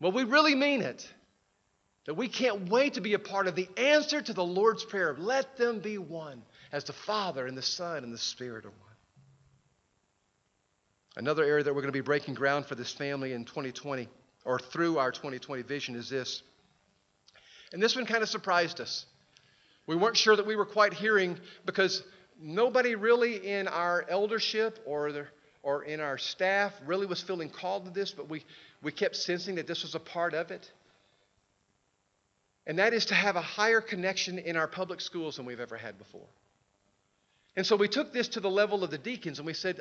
Well, 0.00 0.12
we 0.12 0.24
really 0.24 0.54
mean 0.54 0.82
it. 0.82 1.08
That 2.06 2.14
we 2.14 2.28
can't 2.28 2.70
wait 2.70 2.94
to 2.94 3.02
be 3.02 3.12
a 3.12 3.18
part 3.18 3.48
of 3.48 3.54
the 3.54 3.68
answer 3.76 4.22
to 4.22 4.32
the 4.32 4.44
Lord's 4.44 4.82
Prayer 4.82 5.14
let 5.18 5.58
them 5.58 5.80
be 5.80 5.98
one, 5.98 6.42
as 6.72 6.84
the 6.84 6.94
Father 6.94 7.46
and 7.46 7.56
the 7.56 7.62
Son 7.62 8.02
and 8.02 8.12
the 8.12 8.18
Spirit 8.18 8.64
are 8.64 8.70
one. 8.70 8.78
Another 11.16 11.44
area 11.44 11.64
that 11.64 11.74
we're 11.74 11.82
going 11.82 11.92
to 11.92 11.98
be 11.98 12.00
breaking 12.00 12.34
ground 12.34 12.64
for 12.64 12.76
this 12.76 12.92
family 12.92 13.32
in 13.32 13.44
2020, 13.44 14.08
or 14.44 14.58
through 14.58 14.98
our 14.98 15.10
2020 15.10 15.62
vision, 15.62 15.96
is 15.96 16.08
this. 16.08 16.42
And 17.72 17.82
this 17.82 17.94
one 17.94 18.06
kind 18.06 18.22
of 18.22 18.28
surprised 18.28 18.80
us. 18.80 19.04
We 19.86 19.96
weren't 19.96 20.16
sure 20.16 20.36
that 20.36 20.46
we 20.46 20.56
were 20.56 20.64
quite 20.64 20.94
hearing 20.94 21.38
because 21.66 22.02
nobody 22.40 22.94
really 22.94 23.36
in 23.46 23.68
our 23.68 24.06
eldership 24.08 24.78
or, 24.86 25.12
the, 25.12 25.26
or 25.62 25.82
in 25.82 26.00
our 26.00 26.18
staff 26.18 26.72
really 26.86 27.06
was 27.06 27.20
feeling 27.20 27.50
called 27.50 27.84
to 27.86 27.90
this, 27.90 28.12
but 28.12 28.28
we, 28.30 28.44
we 28.82 28.92
kept 28.92 29.16
sensing 29.16 29.56
that 29.56 29.66
this 29.66 29.82
was 29.82 29.94
a 29.94 30.00
part 30.00 30.34
of 30.34 30.50
it. 30.50 30.70
And 32.66 32.78
that 32.78 32.92
is 32.92 33.06
to 33.06 33.14
have 33.14 33.36
a 33.36 33.40
higher 33.40 33.80
connection 33.80 34.38
in 34.38 34.56
our 34.56 34.68
public 34.68 35.00
schools 35.00 35.36
than 35.36 35.46
we've 35.46 35.60
ever 35.60 35.76
had 35.76 35.98
before. 35.98 36.26
And 37.56 37.66
so 37.66 37.74
we 37.74 37.88
took 37.88 38.12
this 38.12 38.28
to 38.28 38.40
the 38.40 38.50
level 38.50 38.84
of 38.84 38.90
the 38.90 38.98
deacons 38.98 39.38
and 39.38 39.46
we 39.46 39.54
said, 39.54 39.80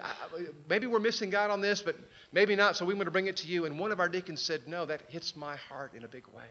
maybe 0.67 0.87
we're 0.87 0.99
missing 0.99 1.29
God 1.29 1.51
on 1.51 1.61
this, 1.61 1.81
but 1.81 1.95
maybe 2.31 2.55
not, 2.55 2.75
so 2.75 2.85
we 2.85 2.95
want 2.95 3.05
to 3.05 3.11
bring 3.11 3.27
it 3.27 3.37
to 3.37 3.47
you. 3.47 3.65
And 3.65 3.77
one 3.77 3.91
of 3.91 3.99
our 3.99 4.09
deacons 4.09 4.41
said, 4.41 4.61
no, 4.65 4.85
that 4.85 5.01
hits 5.09 5.35
my 5.35 5.57
heart 5.57 5.93
in 5.93 6.03
a 6.03 6.07
big 6.07 6.25
way. 6.27 6.45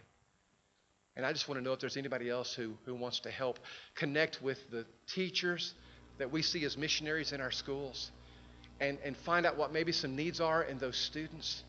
And 1.16 1.24
I 1.26 1.32
just 1.32 1.48
want 1.48 1.58
to 1.58 1.64
know 1.64 1.72
if 1.72 1.80
there's 1.80 1.96
anybody 1.96 2.28
else 2.30 2.52
who, 2.54 2.74
who 2.84 2.94
wants 2.94 3.20
to 3.20 3.30
help 3.30 3.58
connect 3.94 4.40
with 4.40 4.58
the 4.70 4.86
teachers 5.08 5.74
that 6.18 6.30
we 6.30 6.42
see 6.42 6.64
as 6.64 6.76
missionaries 6.76 7.32
in 7.32 7.40
our 7.40 7.50
schools 7.50 8.12
and, 8.78 8.98
and 9.02 9.16
find 9.16 9.46
out 9.46 9.56
what 9.56 9.72
maybe 9.72 9.92
some 9.92 10.14
needs 10.14 10.40
are 10.40 10.62
in 10.62 10.78
those 10.78 10.96
students 10.96 11.64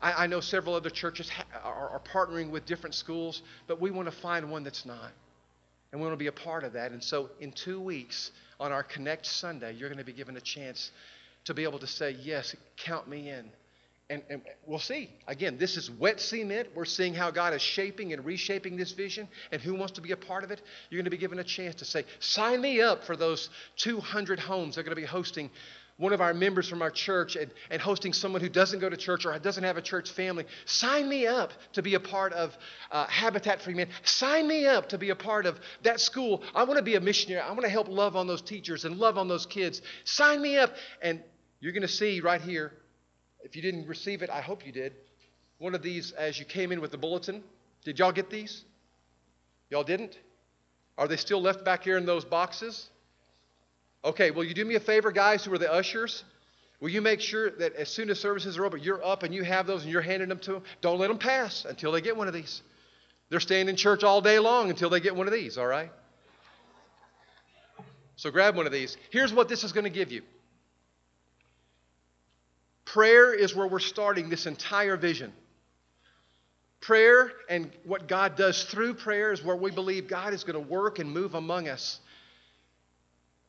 I, 0.00 0.24
I 0.24 0.26
know 0.26 0.40
several 0.40 0.74
other 0.74 0.90
churches 0.90 1.28
ha- 1.28 1.44
are, 1.62 1.90
are 1.90 2.00
partnering 2.00 2.50
with 2.50 2.66
different 2.66 2.94
schools, 2.94 3.42
but 3.66 3.80
we 3.80 3.90
want 3.90 4.10
to 4.10 4.16
find 4.16 4.50
one 4.50 4.64
that's 4.64 4.86
not. 4.86 5.12
And 5.92 6.00
we 6.00 6.06
want 6.06 6.14
to 6.14 6.22
be 6.22 6.28
a 6.28 6.32
part 6.32 6.64
of 6.64 6.74
that. 6.74 6.92
And 6.92 7.02
so, 7.02 7.30
in 7.40 7.52
two 7.52 7.80
weeks, 7.80 8.30
on 8.60 8.72
our 8.72 8.82
Connect 8.82 9.26
Sunday, 9.26 9.72
you're 9.72 9.88
going 9.88 9.98
to 9.98 10.04
be 10.04 10.12
given 10.12 10.36
a 10.36 10.40
chance 10.40 10.92
to 11.46 11.54
be 11.54 11.64
able 11.64 11.80
to 11.80 11.86
say, 11.86 12.16
Yes, 12.22 12.54
count 12.76 13.08
me 13.08 13.28
in. 13.28 13.50
And, 14.08 14.22
and, 14.28 14.42
we'll 14.66 14.80
see. 14.80 15.08
Again, 15.28 15.56
this 15.56 15.76
is 15.76 15.88
wet 15.88 16.20
cement. 16.20 16.70
We're 16.74 16.84
seeing 16.84 17.14
how 17.14 17.30
God 17.30 17.54
is 17.54 17.62
shaping 17.62 18.12
and 18.12 18.24
reshaping 18.24 18.76
this 18.76 18.90
vision 18.90 19.28
and 19.52 19.62
who 19.62 19.74
wants 19.74 19.92
to 19.94 20.00
be 20.00 20.10
a 20.10 20.16
part 20.16 20.42
of 20.42 20.50
it. 20.50 20.60
You're 20.90 20.98
going 20.98 21.04
to 21.04 21.12
be 21.12 21.16
given 21.16 21.38
a 21.38 21.44
chance 21.44 21.76
to 21.76 21.84
say, 21.84 22.04
sign 22.18 22.60
me 22.60 22.80
up 22.80 23.04
for 23.04 23.14
those 23.14 23.50
200 23.76 24.40
homes 24.40 24.74
they're 24.74 24.82
going 24.82 24.96
to 24.96 25.00
be 25.00 25.06
hosting 25.06 25.48
one 26.00 26.14
of 26.14 26.22
our 26.22 26.32
members 26.32 26.66
from 26.66 26.80
our 26.80 26.90
church 26.90 27.36
and, 27.36 27.50
and 27.68 27.80
hosting 27.80 28.14
someone 28.14 28.40
who 28.40 28.48
doesn't 28.48 28.80
go 28.80 28.88
to 28.88 28.96
church 28.96 29.26
or 29.26 29.38
doesn't 29.38 29.64
have 29.64 29.76
a 29.76 29.82
church 29.82 30.10
family, 30.10 30.46
sign 30.64 31.06
me 31.06 31.26
up 31.26 31.52
to 31.74 31.82
be 31.82 31.92
a 31.92 32.00
part 32.00 32.32
of 32.32 32.56
uh, 32.90 33.06
Habitat 33.06 33.60
for 33.60 33.70
Humanity. 33.70 33.92
Sign 34.02 34.48
me 34.48 34.66
up 34.66 34.88
to 34.88 34.98
be 34.98 35.10
a 35.10 35.14
part 35.14 35.44
of 35.44 35.60
that 35.82 36.00
school. 36.00 36.42
I 36.54 36.64
want 36.64 36.78
to 36.78 36.82
be 36.82 36.94
a 36.94 37.00
missionary. 37.00 37.42
I 37.42 37.50
want 37.50 37.64
to 37.64 37.68
help 37.68 37.86
love 37.86 38.16
on 38.16 38.26
those 38.26 38.40
teachers 38.40 38.86
and 38.86 38.96
love 38.96 39.18
on 39.18 39.28
those 39.28 39.44
kids. 39.44 39.82
Sign 40.04 40.40
me 40.40 40.56
up. 40.56 40.72
And 41.02 41.22
you're 41.60 41.72
going 41.72 41.82
to 41.82 41.88
see 41.88 42.20
right 42.20 42.40
here, 42.40 42.72
if 43.42 43.54
you 43.54 43.60
didn't 43.60 43.86
receive 43.86 44.22
it, 44.22 44.30
I 44.30 44.40
hope 44.40 44.64
you 44.64 44.72
did, 44.72 44.94
one 45.58 45.74
of 45.74 45.82
these 45.82 46.12
as 46.12 46.38
you 46.38 46.46
came 46.46 46.72
in 46.72 46.80
with 46.80 46.92
the 46.92 46.98
bulletin. 46.98 47.44
Did 47.84 47.98
y'all 47.98 48.12
get 48.12 48.30
these? 48.30 48.64
Y'all 49.68 49.84
didn't? 49.84 50.18
Are 50.96 51.06
they 51.06 51.18
still 51.18 51.42
left 51.42 51.62
back 51.62 51.84
here 51.84 51.98
in 51.98 52.06
those 52.06 52.24
boxes? 52.24 52.88
Okay, 54.04 54.30
will 54.30 54.44
you 54.44 54.54
do 54.54 54.64
me 54.64 54.76
a 54.76 54.80
favor, 54.80 55.12
guys 55.12 55.44
who 55.44 55.52
are 55.52 55.58
the 55.58 55.72
ushers? 55.72 56.24
Will 56.80 56.88
you 56.88 57.02
make 57.02 57.20
sure 57.20 57.50
that 57.50 57.74
as 57.74 57.90
soon 57.90 58.08
as 58.08 58.18
services 58.18 58.56
are 58.56 58.64
over, 58.64 58.76
you're 58.76 59.04
up 59.04 59.22
and 59.22 59.34
you 59.34 59.42
have 59.42 59.66
those 59.66 59.82
and 59.82 59.92
you're 59.92 60.00
handing 60.00 60.30
them 60.30 60.38
to 60.40 60.52
them? 60.54 60.62
Don't 60.80 60.98
let 60.98 61.08
them 61.08 61.18
pass 61.18 61.66
until 61.66 61.92
they 61.92 62.00
get 62.00 62.16
one 62.16 62.26
of 62.26 62.32
these. 62.32 62.62
They're 63.28 63.40
staying 63.40 63.68
in 63.68 63.76
church 63.76 64.02
all 64.02 64.22
day 64.22 64.38
long 64.38 64.70
until 64.70 64.88
they 64.88 65.00
get 65.00 65.14
one 65.14 65.26
of 65.26 65.32
these, 65.32 65.58
all 65.58 65.66
right? 65.66 65.90
So 68.16 68.30
grab 68.30 68.56
one 68.56 68.66
of 68.66 68.72
these. 68.72 68.96
Here's 69.10 69.32
what 69.32 69.48
this 69.48 69.64
is 69.64 69.72
going 69.72 69.84
to 69.84 69.90
give 69.90 70.10
you 70.10 70.22
prayer 72.86 73.32
is 73.32 73.54
where 73.54 73.68
we're 73.68 73.78
starting 73.78 74.28
this 74.28 74.46
entire 74.46 74.96
vision. 74.96 75.32
Prayer 76.80 77.30
and 77.48 77.70
what 77.84 78.08
God 78.08 78.36
does 78.36 78.64
through 78.64 78.94
prayer 78.94 79.32
is 79.32 79.44
where 79.44 79.54
we 79.54 79.70
believe 79.70 80.08
God 80.08 80.34
is 80.34 80.44
going 80.44 80.60
to 80.60 80.68
work 80.68 80.98
and 80.98 81.12
move 81.12 81.34
among 81.34 81.68
us. 81.68 82.00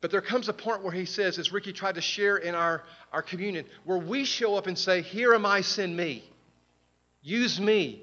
But 0.02 0.10
there 0.10 0.20
comes 0.20 0.48
a 0.48 0.52
point 0.52 0.82
where 0.82 0.92
he 0.92 1.04
says, 1.06 1.38
as 1.38 1.52
Ricky 1.52 1.72
tried 1.72 1.94
to 1.94 2.00
share 2.00 2.36
in 2.36 2.56
our, 2.56 2.82
our 3.12 3.22
communion, 3.22 3.64
where 3.84 3.98
we 3.98 4.24
show 4.24 4.56
up 4.56 4.66
and 4.66 4.76
say, 4.76 5.00
Here 5.00 5.32
am 5.32 5.46
I, 5.46 5.60
send 5.62 5.96
me. 5.96 6.24
Use 7.22 7.60
me. 7.60 8.02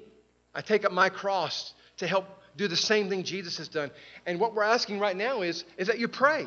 I 0.54 0.62
take 0.62 0.86
up 0.86 0.92
my 0.92 1.10
cross 1.10 1.74
to 1.98 2.06
help 2.06 2.24
do 2.56 2.68
the 2.68 2.76
same 2.76 3.10
thing 3.10 3.22
Jesus 3.22 3.58
has 3.58 3.68
done. 3.68 3.90
And 4.24 4.40
what 4.40 4.54
we're 4.54 4.62
asking 4.62 4.98
right 4.98 5.14
now 5.14 5.42
is, 5.42 5.64
is 5.76 5.88
that 5.88 5.98
you 5.98 6.08
pray, 6.08 6.46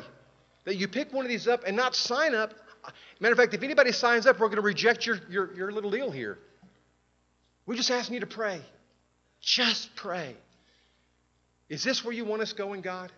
that 0.64 0.74
you 0.74 0.88
pick 0.88 1.12
one 1.12 1.24
of 1.24 1.30
these 1.30 1.46
up 1.46 1.62
and 1.64 1.76
not 1.76 1.94
sign 1.94 2.34
up. 2.34 2.52
Matter 3.20 3.32
of 3.32 3.38
fact, 3.38 3.54
if 3.54 3.62
anybody 3.62 3.92
signs 3.92 4.26
up, 4.26 4.40
we're 4.40 4.48
going 4.48 4.56
to 4.56 4.62
reject 4.62 5.06
your, 5.06 5.20
your, 5.30 5.54
your 5.54 5.72
little 5.72 5.90
deal 5.90 6.10
here. 6.10 6.36
We're 7.64 7.76
just 7.76 7.92
asking 7.92 8.14
you 8.14 8.20
to 8.20 8.26
pray. 8.26 8.60
Just 9.40 9.94
pray. 9.94 10.34
Is 11.68 11.84
this 11.84 12.04
where 12.04 12.12
you 12.12 12.24
want 12.24 12.42
us 12.42 12.52
going, 12.52 12.80
God? 12.80 13.12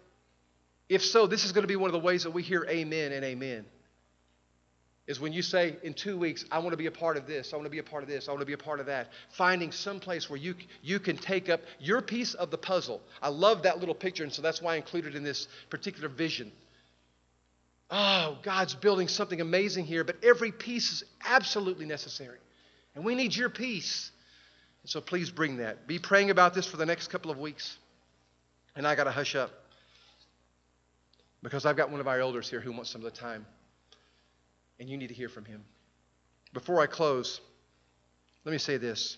If 0.88 1.04
so, 1.04 1.26
this 1.26 1.44
is 1.44 1.52
going 1.52 1.62
to 1.62 1.68
be 1.68 1.76
one 1.76 1.88
of 1.88 1.92
the 1.92 1.98
ways 1.98 2.22
that 2.22 2.30
we 2.30 2.42
hear 2.42 2.64
amen 2.68 3.12
and 3.12 3.24
amen. 3.24 3.64
is 5.08 5.20
when 5.20 5.32
you 5.32 5.42
say 5.42 5.76
in 5.82 5.94
two 5.94 6.16
weeks, 6.16 6.44
I 6.50 6.58
want 6.58 6.72
to 6.72 6.76
be 6.76 6.86
a 6.86 6.92
part 6.92 7.16
of 7.16 7.26
this, 7.26 7.52
I 7.52 7.56
want 7.56 7.66
to 7.66 7.70
be 7.70 7.78
a 7.78 7.84
part 7.84 8.02
of 8.02 8.08
this, 8.08 8.28
I 8.28 8.32
want 8.32 8.40
to 8.40 8.46
be 8.46 8.52
a 8.52 8.58
part 8.58 8.78
of 8.80 8.86
that. 8.86 9.08
Finding 9.30 9.72
some 9.72 9.98
place 9.98 10.30
where 10.30 10.38
you, 10.38 10.54
you 10.82 11.00
can 11.00 11.16
take 11.16 11.48
up 11.48 11.60
your 11.80 12.00
piece 12.02 12.34
of 12.34 12.50
the 12.50 12.58
puzzle. 12.58 13.00
I 13.20 13.28
love 13.28 13.62
that 13.64 13.80
little 13.80 13.94
picture, 13.94 14.22
and 14.22 14.32
so 14.32 14.42
that's 14.42 14.62
why 14.62 14.74
I 14.74 14.76
included 14.76 15.14
in 15.14 15.24
this 15.24 15.48
particular 15.70 16.08
vision. 16.08 16.52
Oh, 17.90 18.38
God's 18.42 18.74
building 18.74 19.08
something 19.08 19.40
amazing 19.40 19.86
here, 19.86 20.02
but 20.04 20.16
every 20.24 20.50
piece 20.50 20.90
is 20.92 21.04
absolutely 21.24 21.86
necessary. 21.86 22.38
And 22.94 23.04
we 23.04 23.14
need 23.14 23.34
your 23.34 23.48
piece. 23.48 24.10
And 24.82 24.90
so 24.90 25.00
please 25.00 25.30
bring 25.30 25.58
that. 25.58 25.86
Be 25.86 25.98
praying 25.98 26.30
about 26.30 26.54
this 26.54 26.66
for 26.66 26.78
the 26.78 26.86
next 26.86 27.08
couple 27.08 27.30
of 27.30 27.38
weeks. 27.38 27.76
And 28.74 28.86
I 28.86 28.96
got 28.96 29.04
to 29.04 29.12
hush 29.12 29.36
up 29.36 29.52
because 31.42 31.66
I've 31.66 31.76
got 31.76 31.90
one 31.90 32.00
of 32.00 32.08
our 32.08 32.20
elders 32.20 32.48
here 32.48 32.60
who 32.60 32.72
wants 32.72 32.90
some 32.90 33.04
of 33.04 33.12
the 33.12 33.18
time 33.18 33.46
and 34.78 34.88
you 34.88 34.96
need 34.96 35.08
to 35.08 35.14
hear 35.14 35.28
from 35.28 35.44
him. 35.44 35.64
Before 36.52 36.80
I 36.80 36.86
close, 36.86 37.40
let 38.44 38.52
me 38.52 38.58
say 38.58 38.76
this. 38.76 39.16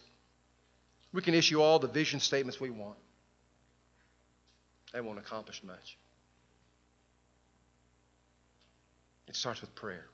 We 1.12 1.22
can 1.22 1.34
issue 1.34 1.60
all 1.60 1.78
the 1.78 1.88
vision 1.88 2.20
statements 2.20 2.60
we 2.60 2.70
want, 2.70 2.98
they 4.92 5.00
won't 5.00 5.18
accomplish 5.18 5.62
much. 5.62 5.96
It 9.26 9.36
starts 9.36 9.60
with 9.60 9.74
prayer. 9.74 10.06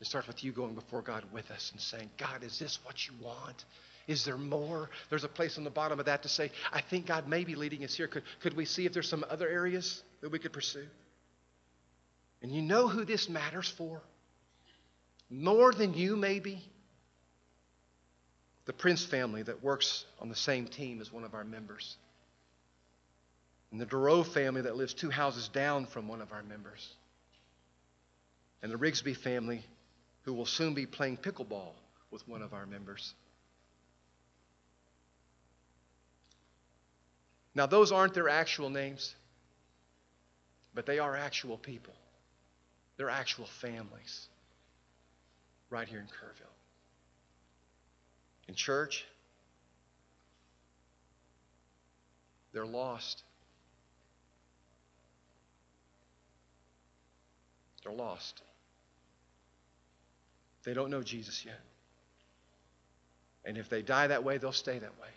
It 0.00 0.06
starts 0.06 0.28
with 0.28 0.44
you 0.44 0.52
going 0.52 0.74
before 0.74 1.02
God 1.02 1.24
with 1.32 1.50
us 1.50 1.70
and 1.72 1.80
saying, 1.80 2.10
God, 2.18 2.44
is 2.44 2.58
this 2.58 2.78
what 2.84 3.06
you 3.06 3.14
want? 3.20 3.64
Is 4.06 4.24
there 4.24 4.36
more? 4.36 4.90
There's 5.08 5.24
a 5.24 5.28
place 5.28 5.56
on 5.56 5.64
the 5.64 5.70
bottom 5.70 5.98
of 5.98 6.06
that 6.06 6.22
to 6.22 6.28
say, 6.28 6.50
I 6.72 6.80
think 6.80 7.06
God 7.06 7.26
may 7.26 7.44
be 7.44 7.54
leading 7.54 7.84
us 7.84 7.94
here. 7.94 8.06
Could, 8.06 8.24
could 8.40 8.54
we 8.54 8.64
see 8.64 8.84
if 8.84 8.92
there's 8.92 9.08
some 9.08 9.24
other 9.30 9.48
areas 9.48 10.02
that 10.20 10.30
we 10.30 10.38
could 10.38 10.52
pursue? 10.52 10.86
And 12.42 12.52
you 12.52 12.60
know 12.60 12.88
who 12.88 13.04
this 13.04 13.28
matters 13.28 13.68
for? 13.68 14.02
More 15.30 15.72
than 15.72 15.94
you, 15.94 16.16
maybe? 16.16 16.62
The 18.66 18.74
Prince 18.74 19.04
family 19.04 19.42
that 19.42 19.62
works 19.62 20.04
on 20.20 20.28
the 20.28 20.36
same 20.36 20.66
team 20.66 21.00
as 21.00 21.12
one 21.12 21.24
of 21.24 21.34
our 21.34 21.44
members. 21.44 21.96
And 23.72 23.80
the 23.80 23.86
Duro 23.86 24.22
family 24.22 24.62
that 24.62 24.76
lives 24.76 24.94
two 24.94 25.10
houses 25.10 25.48
down 25.48 25.86
from 25.86 26.06
one 26.06 26.20
of 26.20 26.32
our 26.32 26.42
members. 26.42 26.88
And 28.62 28.70
the 28.70 28.76
Rigsby 28.76 29.16
family 29.16 29.64
who 30.22 30.32
will 30.32 30.46
soon 30.46 30.74
be 30.74 30.86
playing 30.86 31.18
pickleball 31.18 31.72
with 32.10 32.26
one 32.28 32.42
of 32.42 32.52
our 32.54 32.66
members. 32.66 33.14
Now, 37.54 37.66
those 37.66 37.92
aren't 37.92 38.14
their 38.14 38.28
actual 38.28 38.68
names, 38.68 39.14
but 40.74 40.86
they 40.86 40.98
are 40.98 41.16
actual 41.16 41.56
people. 41.56 41.94
They're 42.96 43.10
actual 43.10 43.46
families 43.46 44.26
right 45.70 45.88
here 45.88 46.00
in 46.00 46.06
Kerrville. 46.06 46.50
In 48.48 48.54
church, 48.54 49.04
they're 52.52 52.66
lost. 52.66 53.22
They're 57.82 57.92
lost. 57.92 58.42
They 60.64 60.74
don't 60.74 60.90
know 60.90 61.02
Jesus 61.02 61.44
yet. 61.44 61.60
And 63.44 63.58
if 63.58 63.68
they 63.68 63.82
die 63.82 64.06
that 64.06 64.24
way, 64.24 64.38
they'll 64.38 64.52
stay 64.52 64.78
that 64.78 65.00
way. 65.00 65.08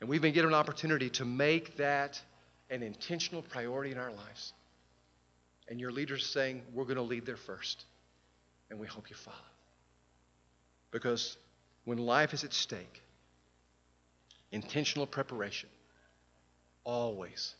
And 0.00 0.08
we've 0.08 0.22
been 0.22 0.32
given 0.32 0.50
an 0.50 0.54
opportunity 0.54 1.10
to 1.10 1.24
make 1.24 1.76
that 1.76 2.20
an 2.70 2.82
intentional 2.82 3.42
priority 3.42 3.92
in 3.92 3.98
our 3.98 4.10
lives 4.10 4.52
and 5.68 5.80
your 5.80 5.92
leader's 5.92 6.26
saying, 6.26 6.62
We're 6.74 6.84
going 6.84 6.96
to 6.96 7.02
lead 7.02 7.24
there 7.24 7.36
first. 7.36 7.84
And 8.70 8.78
we 8.78 8.86
hope 8.86 9.10
you 9.10 9.16
follow. 9.16 9.36
Because 10.90 11.36
when 11.84 11.98
life 11.98 12.34
is 12.34 12.44
at 12.44 12.52
stake, 12.52 13.02
intentional 14.52 15.06
preparation 15.06 15.68
always 16.84 17.54